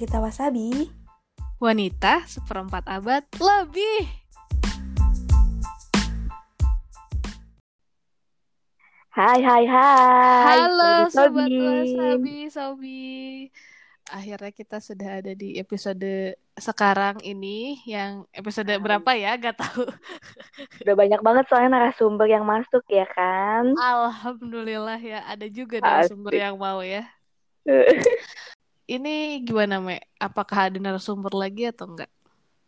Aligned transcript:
cerita 0.00 0.16
Wasabi. 0.16 0.88
Wanita 1.60 2.24
seperempat 2.24 2.88
abad 2.88 3.20
lebih. 3.36 4.08
Hai 9.12 9.44
hai 9.44 9.64
hai. 9.68 10.56
Halo 10.56 11.04
sobat. 11.12 11.52
Wasabi, 11.52 12.48
Sobi. 12.48 13.04
Akhirnya 14.08 14.48
kita 14.56 14.80
sudah 14.80 15.20
ada 15.20 15.36
di 15.36 15.60
episode 15.60 16.32
sekarang 16.56 17.20
ini 17.20 17.84
yang 17.84 18.24
episode 18.32 18.72
Hai. 18.72 18.80
berapa 18.80 19.10
ya? 19.12 19.36
Gak 19.36 19.60
tahu. 19.60 19.84
Udah 20.80 20.96
banyak 20.96 21.20
banget 21.20 21.44
soalnya 21.52 21.76
narasumber 21.76 22.24
yang 22.24 22.48
masuk 22.48 22.88
ya 22.88 23.04
kan. 23.04 23.76
Alhamdulillah 23.76 24.96
ya, 24.96 25.28
ada 25.28 25.44
juga 25.52 25.76
narasumber 25.84 26.32
Asik. 26.32 26.40
yang 26.40 26.56
mau 26.56 26.80
ya. 26.80 27.04
Ini 28.90 29.46
gimana, 29.46 29.78
Me? 29.78 30.02
Apakah 30.18 30.66
ada 30.66 30.78
narasumber 30.82 31.30
lagi 31.30 31.62
atau 31.70 31.86
enggak? 31.86 32.10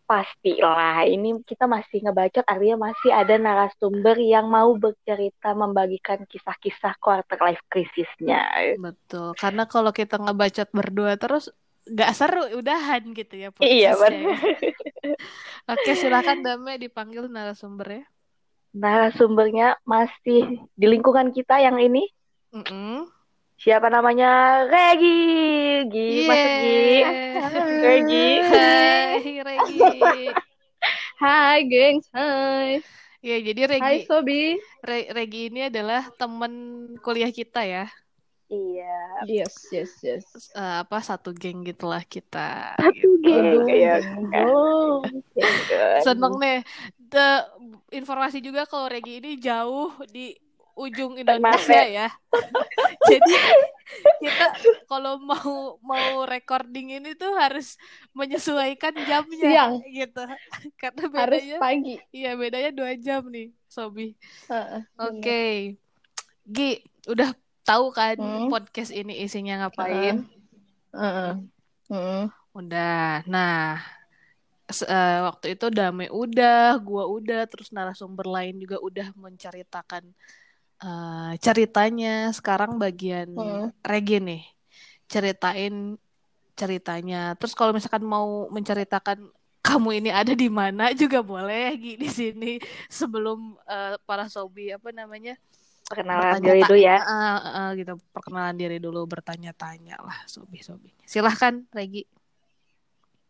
Pastilah, 0.07 1.09
ini 1.09 1.41
kita 1.49 1.65
masih 1.65 2.05
ngebacot 2.05 2.45
artinya 2.45 2.93
masih 2.93 3.11
ada 3.11 3.35
narasumber 3.41 4.17
yang 4.21 4.45
mau 4.45 4.71
bercerita 4.77 5.57
membagikan 5.57 6.23
kisah-kisah 6.29 6.95
quarter 7.01 7.39
life 7.41 7.63
krisisnya. 7.73 8.45
Betul, 8.77 9.33
karena 9.41 9.65
kalau 9.65 9.91
kita 9.91 10.21
ngebacot 10.21 10.69
berdua 10.71 11.17
terus 11.17 11.49
nggak 11.89 12.13
seru, 12.15 12.45
udahan 12.61 13.03
gitu 13.17 13.35
ya 13.41 13.49
Iya 13.59 13.91
podcastnya 13.97 13.99
benar. 13.99 14.39
ya. 14.39 14.63
Oke, 15.73 15.91
silakan 15.97 16.39
Dame 16.45 16.79
dipanggil 16.79 17.27
narasumbernya. 17.33 18.05
Narasumbernya 18.73 19.81
masih 19.85 20.61
di 20.77 20.87
lingkungan 20.87 21.33
kita 21.33 21.61
yang 21.61 21.77
ini. 21.81 22.05
Mm-mm. 22.53 23.09
Siapa 23.63 23.87
namanya? 23.87 24.67
Regi. 24.67 25.23
Gi, 25.87 26.27
masuk 26.27 26.51
Gi. 26.59 26.83
Regi. 27.79 28.29
Hai, 28.43 29.33
Regi. 29.39 29.79
Hai, 31.23 31.59
gengs. 31.71 32.07
Hai. 32.11 32.83
Ya, 33.23 33.39
jadi 33.39 33.71
Hai, 33.71 33.71
Regi, 33.79 33.99
Sobi. 34.11 34.59
Re- 34.83 35.15
Regi 35.15 35.47
ini 35.47 35.71
adalah 35.71 36.11
teman 36.19 36.51
kuliah 37.07 37.31
kita 37.31 37.63
ya. 37.63 37.87
Iya. 38.51 38.99
Yes, 39.31 39.55
yes, 39.71 39.95
yes. 40.03 40.27
Eh, 40.59 40.77
apa 40.83 40.99
satu 40.99 41.31
geng 41.31 41.63
gitulah 41.63 42.03
kita. 42.03 42.75
Satu 42.83 43.09
geng. 43.23 43.63
Aduh, 43.63 43.71
Iya. 43.71 44.03
aduh. 44.03 45.07
Seneng 46.03 46.35
nih. 46.43 46.67
The, 46.99 47.47
informasi 47.95 48.43
juga 48.43 48.67
kalau 48.67 48.91
Regi 48.91 49.23
ini 49.23 49.39
jauh 49.39 49.95
di 50.11 50.35
ujung 50.75 51.17
Indonesia 51.17 51.83
ya. 51.85 52.09
Jadi 53.11 53.35
kita 54.19 54.47
kalau 54.87 55.21
mau 55.21 55.77
mau 55.83 56.25
recording 56.25 56.97
ini 56.97 57.13
tuh 57.13 57.35
harus 57.37 57.77
menyesuaikan 58.13 58.95
jamnya 59.05 59.49
Siang. 59.49 59.75
gitu. 59.87 60.23
Karena 60.81 61.05
Harus 61.13 61.43
bedanya 61.43 61.59
pagi. 61.61 61.95
iya 62.11 62.33
bedanya 62.33 62.71
dua 62.73 62.93
jam 62.97 63.27
nih, 63.29 63.53
Sobi. 63.69 64.17
Heeh, 64.49 64.81
Oke. 64.97 65.43
Gi, 66.43 66.73
udah 67.07 67.31
tahu 67.63 67.93
kan 67.93 68.17
Hmm. 68.19 68.49
podcast 68.49 68.91
ini 68.91 69.23
isinya 69.23 69.67
ngapain? 69.67 70.27
Heeh. 70.95 71.33
Heeh. 71.91 72.25
Udah. 72.53 73.23
Nah, 73.25 73.79
eh, 74.69 75.19
waktu 75.23 75.55
itu 75.55 75.69
Dame 75.69 76.09
udah, 76.09 76.77
gua 76.81 77.07
udah, 77.09 77.47
terus 77.47 77.71
narasumber 77.71 78.27
lain 78.27 78.59
juga 78.59 78.77
udah 78.81 79.09
menceritakan 79.15 80.05
eh, 80.83 81.33
ceritanya. 81.39 82.31
Sekarang 82.35 82.77
bagian 82.77 83.31
Hmm. 83.33 83.71
Regi 83.87 84.19
nih, 84.19 84.43
ceritain 85.07 85.97
ceritanya. 86.59 87.39
Terus 87.39 87.55
kalau 87.57 87.73
misalkan 87.73 88.05
mau 88.05 88.51
menceritakan 88.51 89.31
kamu 89.63 90.03
ini 90.03 90.11
ada 90.11 90.35
di 90.35 90.51
mana 90.51 90.91
juga 90.93 91.23
boleh 91.23 91.79
Gi 91.79 91.95
di 91.95 92.09
sini 92.11 92.53
sebelum 92.91 93.55
eh, 93.65 93.95
para 94.03 94.27
sobi 94.27 94.75
apa 94.75 94.91
namanya 94.91 95.39
Perkenalan 95.93 96.41
bertanya 96.41 96.47
diri 96.47 96.61
dulu 96.65 96.77
ya. 96.79 96.97
Ah, 97.05 97.39
ah, 97.43 97.69
gitu 97.77 97.95
perkenalan 98.17 98.57
diri 98.57 98.79
dulu 98.81 99.01
bertanya-tanya 99.05 100.01
lah 100.01 100.19
sobi 100.25 100.65
sobi. 100.65 100.89
Silahkan 101.05 101.69
Regi. 101.69 102.09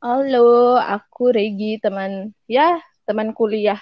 Halo, 0.03 0.79
aku 0.79 1.31
Regi, 1.31 1.79
teman 1.79 2.35
ya, 2.51 2.79
teman 3.07 3.35
kuliah 3.35 3.79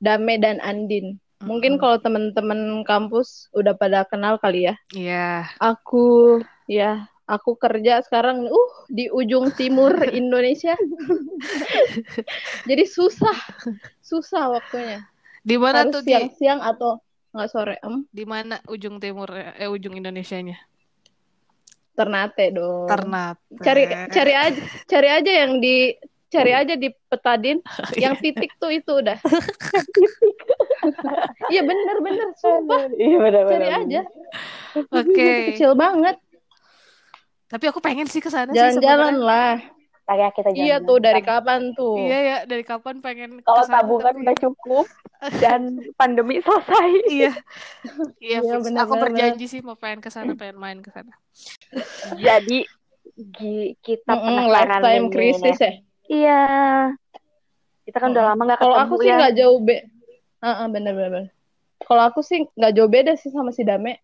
Dame 0.00 0.36
dan 0.40 0.60
Andin. 0.60 1.20
Mungkin 1.44 1.76
Mm-mm. 1.76 1.82
kalau 1.82 1.96
teman-teman 2.00 2.82
kampus 2.88 3.52
udah 3.52 3.76
pada 3.76 4.08
kenal 4.08 4.40
kali 4.40 4.68
ya. 4.68 4.74
Iya. 4.92 5.28
Aku 5.60 6.40
ya, 6.66 7.08
aku 7.28 7.56
kerja 7.56 8.00
sekarang 8.04 8.48
uh 8.48 8.72
di 8.88 9.08
ujung 9.12 9.52
timur 9.56 9.92
Indonesia. 10.20 10.76
Jadi 12.68 12.84
susah, 12.88 13.36
susah 14.00 14.56
waktunya. 14.56 15.04
Di 15.44 15.60
mana 15.60 15.84
Harus 15.84 16.00
tuh 16.00 16.02
siang-siang 16.08 16.64
atau 16.64 17.00
nggak 17.36 17.48
sore. 17.52 17.76
Em, 17.84 18.08
Di 18.08 18.24
mana 18.24 18.56
ujung 18.64 18.96
timur 18.96 19.28
eh 19.36 19.68
ujung 19.68 19.92
Indonesianya? 19.92 20.56
Ternate 21.94 22.50
dong. 22.50 22.88
Ternate. 22.88 23.40
Cari 23.60 23.84
cari 24.10 24.32
aja, 24.34 24.60
cari 24.88 25.08
aja 25.12 25.30
yang 25.44 25.60
di 25.60 25.94
cari 26.34 26.50
aja 26.50 26.74
di 26.74 26.90
petadin 26.90 27.62
yang 28.02 28.18
titik 28.18 28.50
tuh 28.58 28.74
itu 28.74 28.98
udah. 28.98 29.18
Iya 31.46 31.62
bener 31.62 31.96
bener 31.98 32.28
sumpah 32.34 32.88
Iya 32.92 33.16
benar 33.18 33.42
cari 33.46 33.68
aja 33.70 34.00
Oke. 34.90 35.30
kecil 35.50 35.72
banget 35.74 36.16
Tapi 37.46 37.64
aku 37.66 37.78
pengen 37.78 38.04
sih 38.04 38.18
ke 38.18 38.28
sana 38.28 38.48
sih 38.48 38.56
jalan-jalan 38.56 39.16
lah 39.16 39.56
ya 40.06 40.28
kita 40.28 40.52
jalan. 40.52 40.60
iya 40.60 40.76
tuh 40.78 41.00
dari 41.00 41.20
kapan 41.20 41.72
tuh 41.72 41.96
Iya 41.96 42.18
ya, 42.20 42.36
dari 42.44 42.60
kapan 42.60 43.00
pengen 43.00 43.40
ke 43.40 43.46
Kalau 43.46 43.64
sana, 43.64 43.80
tabungan 43.80 44.12
tapi- 44.12 44.20
udah 44.20 44.36
cukup 44.36 44.86
dan 45.40 45.60
pandemi 45.94 46.36
selesai. 46.38 46.88
Iya. 47.08 47.32
Iya, 48.20 48.38
Iya, 48.38 48.52
fix. 48.52 48.68
benar, 48.68 48.84
Aku 48.84 49.00
berjanji 49.00 49.46
sih 49.48 49.64
mau 49.64 49.72
pengen 49.72 50.04
ke 50.04 50.12
sana, 50.12 50.36
pengen 50.36 50.60
main 50.60 50.78
ke 50.78 50.92
sana. 50.92 51.08
Jadi 52.14 52.68
kita 53.80 54.12
penasaran 54.12 54.44
lifetime 54.46 55.00
nih. 55.00 55.10
krisis 55.10 55.56
ya 55.58 55.72
Iya. 56.04 56.42
Kita 57.82 57.96
kan 57.96 58.08
udah 58.10 58.22
Mm-mm. 58.22 58.36
lama 58.36 58.42
nggak 58.44 58.60
kalau 58.60 58.74
ketemu 58.74 58.84
aku 58.84 58.94
sih 58.94 59.08
ya. 59.08 59.16
nggak 59.16 59.34
jauh 59.34 59.58
be 59.58 59.76
Heeh, 60.44 60.66
bener 60.68 60.92
bener 60.92 61.10
bener. 61.10 61.30
kalau 61.84 62.02
aku 62.08 62.20
sih 62.20 62.44
nggak 62.56 62.72
jauh 62.76 62.90
beda 62.92 63.12
sih 63.16 63.32
sama 63.32 63.50
si 63.52 63.64
Dame 63.64 64.00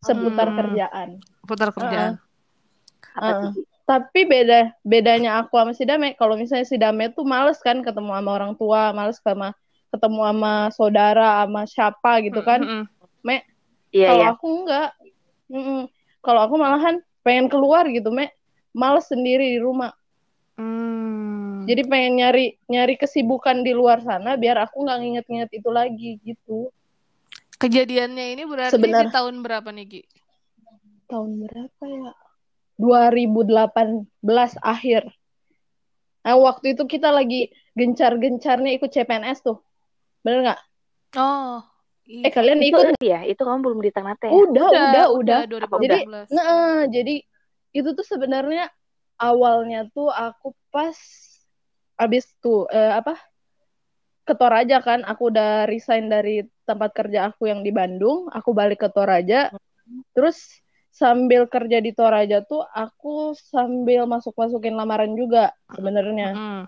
seputar 0.00 0.48
Hmm. 0.52 0.56
kerjaan 0.56 1.08
Putar 1.44 1.68
kerjaan. 1.76 2.16
Tuh, 2.16 3.20
Heeh. 3.20 3.50
Gi? 3.52 3.62
tapi 3.90 4.20
beda 4.22 4.70
bedanya 4.86 5.42
aku 5.42 5.58
sama 5.58 5.72
si 5.74 5.82
Dame 5.82 6.14
kalau 6.14 6.38
misalnya 6.38 6.62
si 6.62 6.78
Dame 6.78 7.10
tuh 7.10 7.26
males 7.26 7.58
kan 7.58 7.82
ketemu 7.82 8.14
sama 8.14 8.30
orang 8.30 8.52
tua 8.54 8.94
males 8.94 9.18
sama 9.18 9.50
ketemu 9.90 10.20
sama 10.30 10.54
saudara 10.70 11.42
sama 11.42 11.62
siapa 11.66 12.22
gitu 12.22 12.40
kan 12.46 12.62
Mm-mm. 12.62 12.86
Iya 13.90 14.06
kalau 14.06 14.22
ya. 14.22 14.30
aku 14.38 14.46
enggak 14.62 14.88
kalau 16.22 16.40
aku 16.46 16.54
malahan 16.54 17.02
pengen 17.26 17.50
keluar 17.50 17.82
gitu 17.90 18.14
me 18.14 18.30
males 18.70 19.10
sendiri 19.10 19.50
di 19.50 19.58
rumah 19.58 19.90
Hmm. 21.60 21.68
jadi 21.68 21.82
pengen 21.84 22.12
nyari 22.16 22.46
nyari 22.66 22.96
kesibukan 22.96 23.60
di 23.60 23.76
luar 23.76 24.00
sana 24.00 24.32
biar 24.34 24.56
aku 24.64 24.80
nggak 24.80 24.96
nginget-nginget 24.96 25.50
itu 25.52 25.68
lagi 25.68 26.10
gitu 26.24 26.72
Kejadiannya 27.54 28.32
ini 28.32 28.48
berarti 28.48 28.72
Sebenar- 28.72 29.04
di 29.04 29.12
tahun 29.12 29.44
berapa 29.44 29.68
nih, 29.68 29.84
Gi? 29.84 30.02
tahun 31.04 31.44
berapa 31.44 31.84
ya 31.84 32.12
2018 32.78 34.08
akhir 34.56 35.04
nah 36.20 36.36
waktu 36.36 36.72
itu 36.72 36.84
kita 36.86 37.10
lagi 37.10 37.48
gencar-gencarnya 37.72 38.72
ikut 38.72 38.88
CPNS 38.88 39.40
tuh 39.40 39.60
bener 40.20 40.48
nggak 40.48 40.60
Oh. 41.12 41.58
eh 42.06 42.22
Iya. 42.22 42.30
kalian 42.30 42.58
Itu 42.62 42.78
ikut 42.78 43.02
ya, 43.02 43.22
itu 43.22 43.38
kamu 43.38 43.58
belum 43.60 43.80
di 43.82 43.90
Ternate 43.90 44.26
ya? 44.26 44.32
udah 44.32 44.66
udah 44.70 45.04
udah, 45.14 45.38
2018. 45.46 46.26
Nah, 46.30 46.86
jadi 46.86 47.22
itu 47.70 47.88
tuh 47.90 48.02
sebenarnya 48.02 48.66
awalnya 49.16 49.86
tuh 49.90 50.06
aku 50.06 50.50
pas 50.70 50.94
abis 52.00 52.24
tuh 52.40 52.64
eh, 52.72 52.96
apa 52.96 53.20
ke 54.24 54.32
Toraja 54.38 54.78
kan, 54.78 55.02
aku 55.02 55.34
udah 55.34 55.66
resign 55.66 56.06
dari 56.06 56.46
tempat 56.62 56.94
kerja 56.94 57.34
aku 57.34 57.50
yang 57.50 57.66
di 57.66 57.74
Bandung, 57.74 58.30
aku 58.30 58.54
balik 58.54 58.78
ke 58.78 58.88
Toraja, 58.92 59.50
terus 60.14 60.62
sambil 60.94 61.50
kerja 61.50 61.82
di 61.82 61.90
Toraja 61.90 62.38
tuh 62.46 62.62
aku 62.62 63.34
sambil 63.34 64.06
masuk 64.06 64.38
masukin 64.38 64.78
lamaran 64.78 65.18
juga 65.18 65.50
sebenarnya. 65.74 66.30
Mm-mm. 66.36 66.62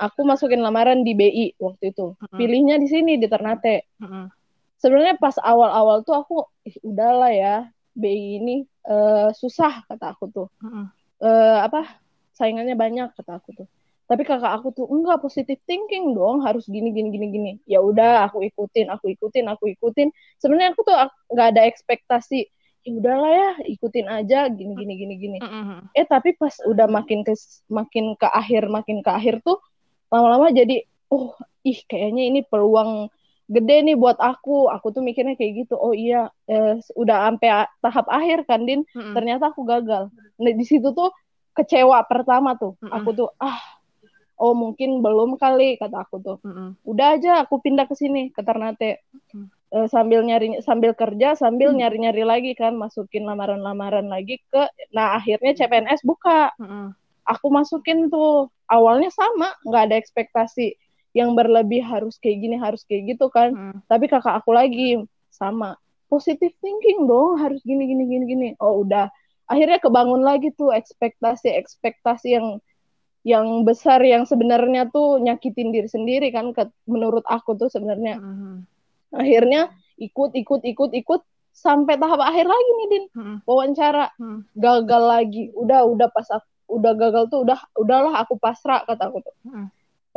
Aku 0.00 0.26
masukin 0.26 0.64
lamaran 0.64 1.04
di 1.04 1.12
BI 1.12 1.46
waktu 1.60 1.92
itu, 1.92 2.16
Mm-mm. 2.16 2.38
pilihnya 2.40 2.80
di 2.80 2.88
sini 2.88 3.20
di 3.20 3.28
Ternate 3.28 3.84
Mm-mm. 4.00 4.32
sebenarnya 4.80 5.20
pas 5.20 5.36
awal-awal 5.38 6.02
tuh 6.08 6.16
aku 6.16 6.36
Ih, 6.64 6.80
udahlah 6.88 7.30
ya 7.36 7.54
BI 7.92 8.40
ini 8.40 8.56
eh, 8.88 9.28
susah 9.36 9.84
kata 9.84 10.16
aku 10.16 10.24
tuh. 10.32 10.48
Eh, 11.20 11.58
apa 11.60 12.00
saingannya 12.32 12.74
banyak 12.80 13.12
kata 13.12 13.44
aku 13.44 13.50
tuh 13.52 13.68
tapi 14.04 14.22
kakak 14.22 14.52
aku 14.52 14.68
tuh 14.70 14.84
enggak 14.84 15.16
positive 15.18 15.56
thinking 15.64 16.12
dong 16.12 16.44
harus 16.44 16.68
gini 16.68 16.92
gini 16.92 17.08
gini 17.08 17.26
gini. 17.32 17.52
Ya 17.64 17.80
udah 17.80 18.28
aku 18.28 18.44
ikutin 18.44 18.92
aku 18.92 19.16
ikutin 19.16 19.48
aku 19.48 19.72
ikutin. 19.72 20.12
Sebenarnya 20.36 20.76
aku 20.76 20.84
tuh 20.84 20.92
ak- 20.92 21.16
nggak 21.32 21.48
ada 21.56 21.62
ekspektasi 21.64 22.40
ya 22.84 22.92
udahlah 22.92 23.32
ya 23.32 23.50
ikutin 23.64 24.06
aja 24.06 24.44
gini 24.52 24.76
gini 24.76 24.92
gini 24.94 25.14
gini. 25.16 25.38
Eh 25.96 26.04
tapi 26.04 26.36
pas 26.36 26.52
udah 26.62 26.84
makin 26.84 27.24
ke 27.24 27.32
makin 27.72 28.12
ke 28.12 28.28
akhir 28.28 28.68
makin 28.68 29.00
ke 29.00 29.08
akhir 29.08 29.40
tuh 29.40 29.56
lama-lama 30.12 30.52
jadi 30.52 30.84
oh 31.08 31.32
ih 31.64 31.80
kayaknya 31.88 32.28
ini 32.28 32.40
peluang 32.44 33.08
gede 33.48 33.88
nih 33.88 33.96
buat 33.96 34.20
aku. 34.20 34.68
Aku 34.68 34.92
tuh 34.92 35.00
mikirnya 35.00 35.32
kayak 35.32 35.64
gitu 35.64 35.80
oh 35.80 35.96
iya 35.96 36.28
eh, 36.44 36.76
udah 36.92 37.32
sampai 37.32 37.48
tahap 37.80 38.06
akhir 38.12 38.44
kan 38.44 38.68
din? 38.68 38.84
Mm-hmm. 38.92 39.16
ternyata 39.16 39.48
aku 39.48 39.64
gagal. 39.64 40.12
Nah 40.36 40.52
di 40.52 40.64
situ 40.68 40.92
tuh 40.92 41.08
kecewa 41.56 42.04
pertama 42.04 42.52
tuh. 42.60 42.76
Mm-hmm. 42.84 42.92
aku 42.92 43.10
tuh 43.16 43.28
ah 43.40 43.56
oh 44.40 44.54
mungkin 44.56 45.02
belum 45.02 45.38
kali 45.38 45.78
kata 45.78 46.06
aku 46.06 46.16
tuh. 46.22 46.38
Mm-hmm. 46.42 46.68
udah 46.86 47.06
aja 47.18 47.32
aku 47.46 47.60
pindah 47.62 47.86
ke 47.86 47.94
sini 47.94 48.30
ke 48.34 48.40
Ternate. 48.42 49.04
Mm-hmm 49.14 49.64
uh, 49.74 49.86
sambil 49.90 50.22
nyari 50.22 50.62
sambil 50.62 50.94
kerja 50.94 51.34
sambil 51.34 51.74
hmm. 51.74 51.82
nyari-nyari 51.82 52.22
lagi 52.22 52.52
kan 52.54 52.78
masukin 52.78 53.26
lamaran-lamaran 53.26 54.06
lagi 54.06 54.38
ke 54.46 54.62
nah 54.94 55.18
akhirnya 55.18 55.58
CPNS 55.58 56.06
buka. 56.06 56.54
Hmm. 56.56 56.94
aku 57.24 57.48
masukin 57.48 58.12
tuh 58.12 58.52
awalnya 58.68 59.08
sama 59.08 59.56
nggak 59.64 59.82
ada 59.90 59.96
ekspektasi 59.96 60.76
yang 61.16 61.32
berlebih 61.32 61.80
harus 61.80 62.20
kayak 62.20 62.36
gini 62.36 62.56
harus 62.60 62.86
kayak 62.86 63.16
gitu 63.16 63.26
kan. 63.32 63.50
Hmm. 63.52 63.78
tapi 63.90 64.06
kakak 64.06 64.38
aku 64.38 64.54
lagi 64.54 65.02
sama. 65.34 65.74
Positive 66.12 66.54
thinking 66.62 67.10
dong 67.10 67.42
harus 67.42 67.58
gini 67.66 67.90
gini 67.90 68.04
gini 68.06 68.24
gini. 68.28 68.48
Oh 68.62 68.86
udah. 68.86 69.10
Akhirnya 69.50 69.82
kebangun 69.82 70.22
lagi 70.22 70.54
tuh 70.54 70.70
ekspektasi 70.70 71.52
ekspektasi 71.58 72.38
yang 72.38 72.62
yang 73.24 73.64
besar 73.64 74.04
yang 74.04 74.28
sebenarnya 74.28 74.92
tuh 74.92 75.16
nyakitin 75.16 75.72
diri 75.72 75.88
sendiri 75.88 76.28
kan 76.28 76.52
ke, 76.52 76.68
menurut 76.84 77.24
aku 77.24 77.56
tuh 77.56 77.72
sebenarnya 77.72 78.20
hmm 78.20 78.74
akhirnya 79.14 79.70
ikut 79.96 80.34
ikut 80.34 80.62
ikut 80.66 80.90
ikut 80.90 81.22
sampai 81.54 81.94
tahap 81.94 82.18
akhir 82.18 82.50
lagi 82.50 82.70
nih 82.74 82.88
din 82.90 83.04
hmm. 83.14 83.36
wawancara 83.46 84.10
hmm. 84.18 84.58
gagal 84.58 85.02
lagi 85.06 85.42
udah 85.54 85.86
udah 85.86 86.08
pas 86.10 86.26
aku, 86.34 86.48
udah 86.66 86.92
gagal 86.98 87.24
tuh 87.30 87.46
udah 87.46 87.58
udahlah 87.78 88.14
aku 88.26 88.34
pasrah 88.34 88.82
kata 88.82 89.06
aku 89.06 89.22
tuh 89.22 89.34
hmm. 89.46 89.66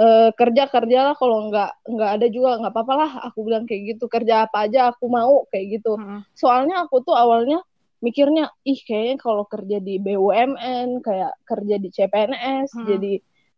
e, 0.01 0.07
kerja 0.33 0.65
kerjalah 0.65 1.13
kalau 1.13 1.53
nggak 1.53 1.71
nggak 1.85 2.11
ada 2.17 2.27
juga 2.33 2.57
nggak 2.57 2.73
apa-apa 2.73 2.93
lah 2.97 3.11
aku 3.29 3.45
bilang 3.45 3.69
kayak 3.69 3.95
gitu 3.95 4.09
kerja 4.09 4.49
apa 4.49 4.65
aja 4.65 4.89
aku 4.89 5.05
mau 5.05 5.45
kayak 5.53 5.77
gitu 5.77 5.93
hmm. 5.93 6.25
soalnya 6.33 6.89
aku 6.89 7.05
tuh 7.05 7.13
awalnya 7.13 7.61
mikirnya 7.97 8.53
ih 8.61 8.79
kayaknya 8.85 9.15
kalau 9.17 9.43
kerja 9.49 9.77
di 9.81 9.97
BUMN 9.97 11.01
kayak 11.01 11.33
kerja 11.45 11.75
di 11.81 11.89
CPNS 11.89 12.69
hmm. 12.77 12.85
jadi 12.85 13.13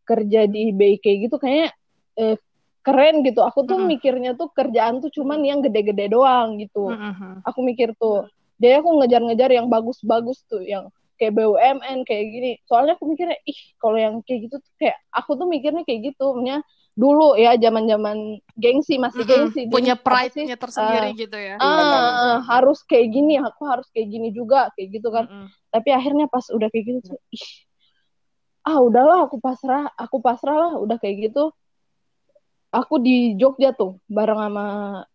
kerja 0.08 0.42
di 0.50 0.74
BI 0.74 0.96
kayak 0.98 1.18
gitu 1.30 1.36
kayaknya 1.38 1.70
eh, 2.18 2.38
keren 2.90 3.22
gitu. 3.22 3.46
Aku 3.46 3.68
tuh 3.68 3.78
mm 3.78 3.86
-hmm. 3.86 3.92
mikirnya 3.94 4.32
tuh 4.34 4.50
kerjaan 4.50 5.04
tuh 5.04 5.12
cuman 5.14 5.40
yang 5.46 5.60
gede-gede 5.62 6.10
doang 6.10 6.58
gitu. 6.58 6.90
Mm 6.90 7.14
-hmm. 7.14 7.34
Aku 7.46 7.60
mikir 7.62 7.94
tuh. 8.00 8.26
Jadi 8.60 8.84
aku 8.84 8.90
ngejar-ngejar 9.00 9.50
yang 9.56 9.72
bagus-bagus 9.72 10.44
tuh, 10.50 10.60
yang 10.60 10.92
kayak 11.16 11.32
BUMN 11.38 12.04
kayak 12.04 12.26
gini. 12.28 12.52
Soalnya 12.68 13.00
aku 13.00 13.08
mikirnya, 13.08 13.40
ih 13.48 13.60
kalau 13.80 13.96
yang 13.96 14.16
kayak 14.26 14.50
gitu 14.50 14.56
tuh 14.60 14.72
kayak 14.76 14.98
aku 15.16 15.32
tuh 15.40 15.48
mikirnya 15.48 15.84
kayak 15.88 16.12
gitu, 16.12 16.26
punya 16.36 16.60
dulu 16.98 17.40
ya 17.40 17.56
zaman-zaman 17.56 18.44
gengsi 18.60 19.00
masih 19.00 19.24
mm 19.24 19.28
-hmm. 19.28 19.40
gengsi 19.44 19.62
punya 19.72 19.96
pride-nya 19.96 20.60
tersendiri 20.60 21.10
uh, 21.12 21.16
gitu 21.16 21.38
ya. 21.38 21.56
uh, 21.56 21.64
uh, 21.64 22.36
harus 22.44 22.84
kayak 22.84 23.08
gini 23.14 23.40
aku 23.40 23.64
harus 23.66 23.88
kayak 23.96 24.08
gini 24.12 24.30
juga 24.36 24.68
kayak 24.76 25.00
gitu 25.00 25.08
kan. 25.14 25.26
Mm 25.26 25.36
-hmm. 25.46 25.48
tapi 25.72 25.90
akhirnya 25.96 26.26
pas 26.28 26.44
udah 26.52 26.68
kayak 26.68 26.86
gitu 26.92 27.00
tuh 27.16 27.20
ih 27.32 27.48
ah 28.70 28.78
udahlah 28.84 29.26
aku 29.26 29.42
pasrah 29.42 29.90
aku 29.98 30.22
pasrah 30.22 30.70
lah 30.70 30.74
udah 30.78 31.02
kayak 31.02 31.32
gitu. 31.32 31.50
Aku 32.70 33.02
di 33.02 33.34
Jogja 33.34 33.74
tuh 33.74 33.98
bareng 34.06 34.38
sama 34.38 34.66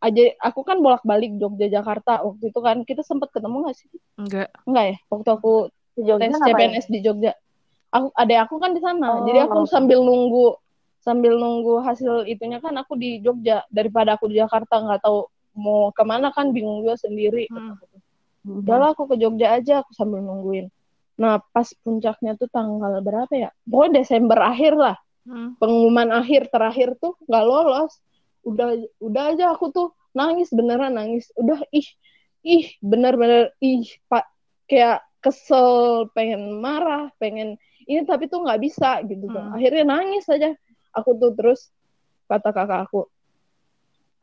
aja 0.03 0.35
aku 0.43 0.67
kan 0.67 0.83
bolak-balik 0.83 1.39
Jogja 1.39 1.71
Jakarta 1.71 2.27
waktu 2.27 2.51
itu 2.51 2.59
kan. 2.59 2.83
Kita 2.83 3.07
sempat 3.07 3.31
ketemu 3.31 3.71
gak 3.71 3.77
sih? 3.79 3.87
Enggak 4.19 4.51
enggak 4.67 4.85
ya? 4.91 4.97
Waktu 5.07 5.29
aku 5.31 5.53
di 5.95 6.03
Jogja 6.03 6.35
tes 6.35 6.43
CPNS 6.43 6.87
ya? 6.89 6.91
di 6.91 6.99
Jogja. 6.99 7.33
Aku 7.95 8.11
ada 8.11 8.35
aku 8.43 8.59
kan 8.59 8.75
di 8.75 8.83
sana 8.83 9.07
oh, 9.07 9.19
jadi 9.23 9.47
aku 9.47 9.71
sambil 9.71 10.03
nunggu 10.03 10.59
sambil 11.05 11.37
nunggu 11.37 11.85
hasil 11.85 12.25
itunya 12.25 12.65
kan 12.65 12.73
aku 12.81 12.97
di 12.97 13.21
Jogja. 13.21 13.61
Daripada 13.69 14.17
aku 14.17 14.33
di 14.33 14.41
Jakarta 14.41 14.81
nggak 14.81 15.05
tahu 15.05 15.29
mau 15.61 15.93
ke 15.93 16.03
mana 16.03 16.33
kan 16.33 16.51
bingung 16.57 16.81
juga 16.81 16.97
sendiri. 16.97 17.47
Hmm. 17.53 17.77
udahlah 18.45 18.93
aku 18.93 19.09
ke 19.09 19.17
Jogja 19.21 19.57
aja 19.61 19.85
aku 19.85 19.93
sambil 19.93 20.25
nungguin. 20.25 20.73
Nah 21.21 21.41
pas 21.53 21.69
puncaknya 21.85 22.41
tuh 22.41 22.49
tanggal 22.49 23.05
berapa 23.05 23.33
ya? 23.37 23.51
Pokoknya 23.69 24.01
Desember 24.01 24.41
akhir 24.41 24.75
lah. 24.81 24.97
Hmm. 25.25 25.57
pengumuman 25.57 26.13
akhir 26.13 26.53
terakhir 26.53 26.97
tuh 27.01 27.17
nggak 27.29 27.45
lolos. 27.45 28.01
Udah 28.45 28.77
udah 29.01 29.23
aja 29.33 29.57
aku 29.57 29.73
tuh 29.73 29.89
nangis 30.17 30.53
beneran 30.53 30.97
nangis. 30.97 31.29
Udah 31.37 31.61
ih 31.73 31.89
ih 32.45 32.77
bener-bener 32.85 33.57
ih 33.65 33.89
pak 34.09 34.29
kayak 34.69 35.01
kesel 35.25 36.05
pengen 36.13 36.61
marah 36.61 37.09
pengen 37.17 37.57
ini 37.89 38.05
tapi 38.05 38.29
tuh 38.29 38.45
nggak 38.45 38.61
bisa 38.61 39.01
gitu 39.09 39.25
tuh 39.33 39.41
hmm. 39.41 39.57
akhirnya 39.57 39.85
nangis 39.89 40.29
aja 40.29 40.53
aku 40.97 41.11
tuh 41.19 41.33
terus 41.35 41.69
kata 42.31 42.55
kakak 42.55 42.89
aku 42.89 43.11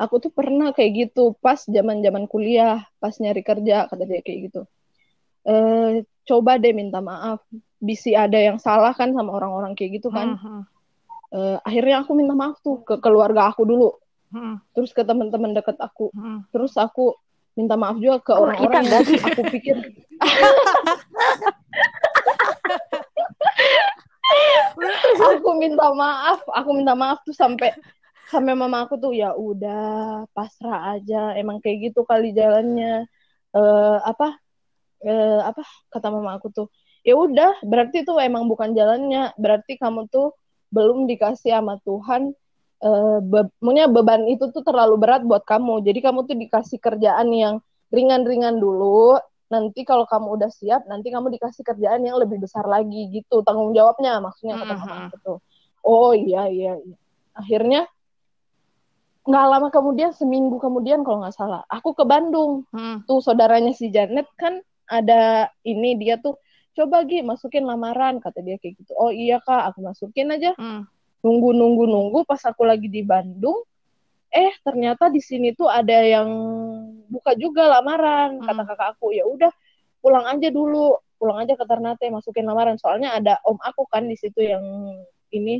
aku 0.01 0.15
tuh 0.17 0.31
pernah 0.33 0.73
kayak 0.73 0.91
gitu 1.11 1.37
pas 1.37 1.61
zaman 1.61 2.01
zaman 2.01 2.25
kuliah 2.25 2.87
pas 2.97 3.13
nyari 3.21 3.45
kerja 3.45 3.85
kata 3.85 4.03
dia 4.09 4.25
kayak 4.25 4.39
gitu 4.49 4.61
e, 5.45 5.55
coba 6.25 6.57
deh 6.57 6.73
minta 6.73 6.97
maaf 7.03 7.45
bisi 7.77 8.17
ada 8.17 8.39
yang 8.41 8.57
salah 8.57 8.97
kan 8.97 9.13
sama 9.13 9.37
orang-orang 9.37 9.77
kayak 9.77 10.01
gitu 10.01 10.09
kan 10.09 10.39
hmm. 10.39 10.41
hmm 10.41 10.63
uh, 11.31 11.57
akhirnya 11.63 12.03
aku 12.03 12.11
minta 12.13 12.35
maaf 12.35 12.59
tuh 12.61 12.83
ke 12.83 12.99
keluarga 12.99 13.49
aku 13.49 13.63
dulu 13.65 13.89
hmm. 14.35 14.59
terus 14.75 14.91
ke 14.91 15.01
teman-teman 15.01 15.55
deket 15.55 15.79
aku 15.79 16.11
hmm. 16.13 16.51
terus 16.51 16.75
aku 16.75 17.15
minta 17.55 17.75
maaf 17.75 17.99
juga 17.99 18.19
ke 18.23 18.33
orang-orang 18.35 18.83
yang 18.87 19.03
aku 19.27 19.41
pikir 19.51 19.75
aku 25.21 25.49
minta 25.57 25.87
maaf 25.93 26.39
aku 26.47 26.69
minta 26.75 26.93
maaf 26.97 27.19
tuh 27.23 27.35
sampai 27.35 27.73
sampai 28.31 28.55
mama 28.55 28.87
aku 28.87 28.95
tuh 28.95 29.11
ya 29.11 29.35
udah 29.35 30.23
pasrah 30.31 30.95
aja 30.95 31.35
emang 31.35 31.59
kayak 31.59 31.91
gitu 31.91 32.07
kali 32.07 32.31
jalannya 32.31 33.03
uh, 33.51 33.97
apa 34.07 34.39
uh, 35.03 35.41
apa 35.51 35.63
kata 35.91 36.07
mama 36.07 36.39
aku 36.39 36.47
tuh 36.49 36.67
ya 37.03 37.17
udah 37.17 37.59
berarti 37.65 38.07
tuh 38.07 38.21
emang 38.23 38.47
bukan 38.47 38.71
jalannya 38.71 39.35
berarti 39.35 39.75
kamu 39.75 40.07
tuh 40.07 40.31
belum 40.71 41.09
dikasih 41.11 41.51
sama 41.51 41.75
Tuhan 41.83 42.31
uh, 42.81 43.19
be 43.21 43.41
beban 43.91 44.25
itu 44.27 44.49
tuh 44.49 44.63
terlalu 44.65 44.95
berat 44.97 45.21
buat 45.23 45.45
kamu. 45.45 45.85
Jadi 45.85 45.99
kamu 46.01 46.19
tuh 46.25 46.35
dikasih 46.37 46.77
kerjaan 46.81 47.29
yang 47.31 47.55
ringan-ringan 47.93 48.57
dulu. 48.57 49.17
Nanti 49.51 49.83
kalau 49.83 50.07
kamu 50.07 50.39
udah 50.39 50.47
siap, 50.47 50.87
nanti 50.87 51.11
kamu 51.11 51.27
dikasih 51.35 51.67
kerjaan 51.67 52.07
yang 52.07 52.15
lebih 52.15 52.39
besar 52.39 52.63
lagi 52.63 53.11
gitu. 53.11 53.43
Tanggung 53.43 53.75
jawabnya 53.75 54.23
maksudnya 54.23 54.55
kata 54.55 54.73
mama 54.79 54.95
aku 55.11 55.17
tuh. 55.19 55.37
Oh 55.83 56.15
iya 56.15 56.47
iya 56.47 56.79
iya. 56.79 56.97
Akhirnya 57.35 57.91
nggak 59.21 59.45
lama 59.45 59.67
kemudian 59.69 60.11
seminggu 60.17 60.57
kemudian 60.57 61.05
kalau 61.05 61.21
nggak 61.21 61.37
salah 61.37 61.61
aku 61.69 61.93
ke 61.93 62.01
Bandung 62.01 62.65
hmm. 62.73 63.05
tuh 63.05 63.21
saudaranya 63.21 63.69
si 63.69 63.93
Janet 63.93 64.25
kan 64.33 64.65
ada 64.89 65.53
ini 65.61 65.93
dia 65.93 66.17
tuh 66.17 66.41
coba 66.73 67.05
Gi 67.05 67.21
masukin 67.21 67.69
lamaran 67.69 68.17
kata 68.17 68.41
dia 68.41 68.57
kayak 68.57 68.81
gitu 68.81 68.97
oh 68.97 69.13
iya 69.13 69.37
kak 69.37 69.71
aku 69.71 69.85
masukin 69.85 70.33
aja 70.33 70.57
hmm. 70.57 70.89
nunggu 71.21 71.53
nunggu 71.53 71.85
nunggu 71.85 72.19
pas 72.25 72.41
aku 72.49 72.65
lagi 72.65 72.89
di 72.89 73.05
Bandung 73.05 73.61
eh 74.31 74.55
ternyata 74.63 75.11
di 75.11 75.19
sini 75.19 75.51
tuh 75.51 75.67
ada 75.67 75.99
yang 76.07 76.29
buka 77.11 77.35
juga 77.35 77.67
lamaran 77.67 78.39
hmm. 78.39 78.47
kata 78.47 78.63
kakak 78.63 78.87
aku. 78.97 79.11
Ya 79.11 79.27
udah 79.27 79.51
pulang 79.99 80.25
aja 80.25 80.47
dulu. 80.47 80.95
Pulang 81.19 81.43
aja 81.45 81.53
ke 81.53 81.65
Ternate 81.67 82.07
masukin 82.09 82.47
lamaran. 82.47 82.79
Soalnya 82.79 83.13
ada 83.13 83.37
om 83.45 83.59
aku 83.59 83.85
kan 83.91 84.07
di 84.07 84.17
situ 84.17 84.41
yang 84.41 84.63
ini 85.35 85.59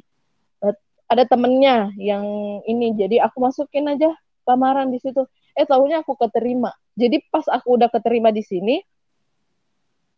eh, 0.63 0.75
ada 1.11 1.23
temennya 1.27 1.91
yang 1.99 2.25
ini. 2.65 2.95
Jadi 2.95 3.19
aku 3.19 3.43
masukin 3.43 3.91
aja 3.91 4.15
lamaran 4.47 4.89
di 4.89 4.97
situ. 5.03 5.27
Eh 5.53 5.67
tahunya 5.67 6.01
aku 6.01 6.15
keterima. 6.15 6.71
Jadi 6.95 7.21
pas 7.27 7.45
aku 7.51 7.75
udah 7.75 7.91
keterima 7.91 8.31
di 8.31 8.41
sini 8.41 8.79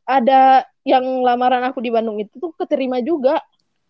ada 0.03 0.67
yang 0.83 1.03
lamaran 1.23 1.63
aku 1.63 1.79
di 1.79 1.89
Bandung 1.89 2.19
itu 2.19 2.37
tuh 2.37 2.51
keterima 2.55 2.99
juga. 3.01 3.39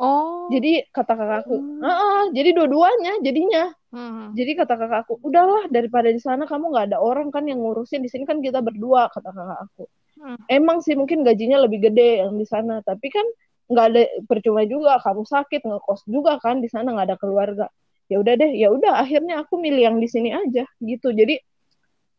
Oh. 0.02 0.50
Jadi 0.50 0.90
kata 0.90 1.14
kakakku, 1.14 1.56
hmm. 1.56 1.86
ah, 1.86 2.26
jadi 2.34 2.50
dua-duanya 2.58 3.22
jadinya. 3.22 3.70
Hmm. 3.94 4.34
Jadi 4.34 4.58
kata 4.58 4.74
kakakku, 4.76 5.22
udahlah 5.22 5.70
daripada 5.70 6.10
di 6.10 6.18
sana 6.18 6.50
kamu 6.50 6.74
nggak 6.74 6.86
ada 6.92 6.98
orang 6.98 7.30
kan 7.30 7.46
yang 7.46 7.62
ngurusin 7.62 8.02
di 8.02 8.10
sini 8.10 8.26
kan 8.26 8.42
kita 8.42 8.60
berdua 8.60 9.08
kata 9.14 9.30
kakak 9.30 9.60
aku. 9.70 9.84
Hmm. 10.18 10.38
Emang 10.50 10.82
sih 10.82 10.98
mungkin 10.98 11.22
gajinya 11.22 11.62
lebih 11.62 11.90
gede 11.90 12.26
yang 12.26 12.36
di 12.36 12.46
sana, 12.50 12.82
tapi 12.82 13.14
kan 13.14 13.24
nggak 13.70 13.86
ada 13.94 14.04
percuma 14.28 14.66
juga 14.68 15.00
kamu 15.00 15.24
sakit 15.24 15.62
ngekos 15.64 16.02
juga 16.10 16.36
kan 16.42 16.60
di 16.60 16.68
sana 16.68 16.92
nggak 16.92 17.08
ada 17.14 17.18
keluarga. 17.22 17.68
Ya 18.10 18.20
udah 18.20 18.34
deh, 18.36 18.52
ya 18.58 18.74
udah 18.74 19.00
akhirnya 19.00 19.46
aku 19.46 19.62
milih 19.62 19.94
yang 19.94 19.98
di 20.02 20.10
sini 20.10 20.34
aja 20.34 20.66
gitu. 20.82 21.14
Jadi 21.14 21.38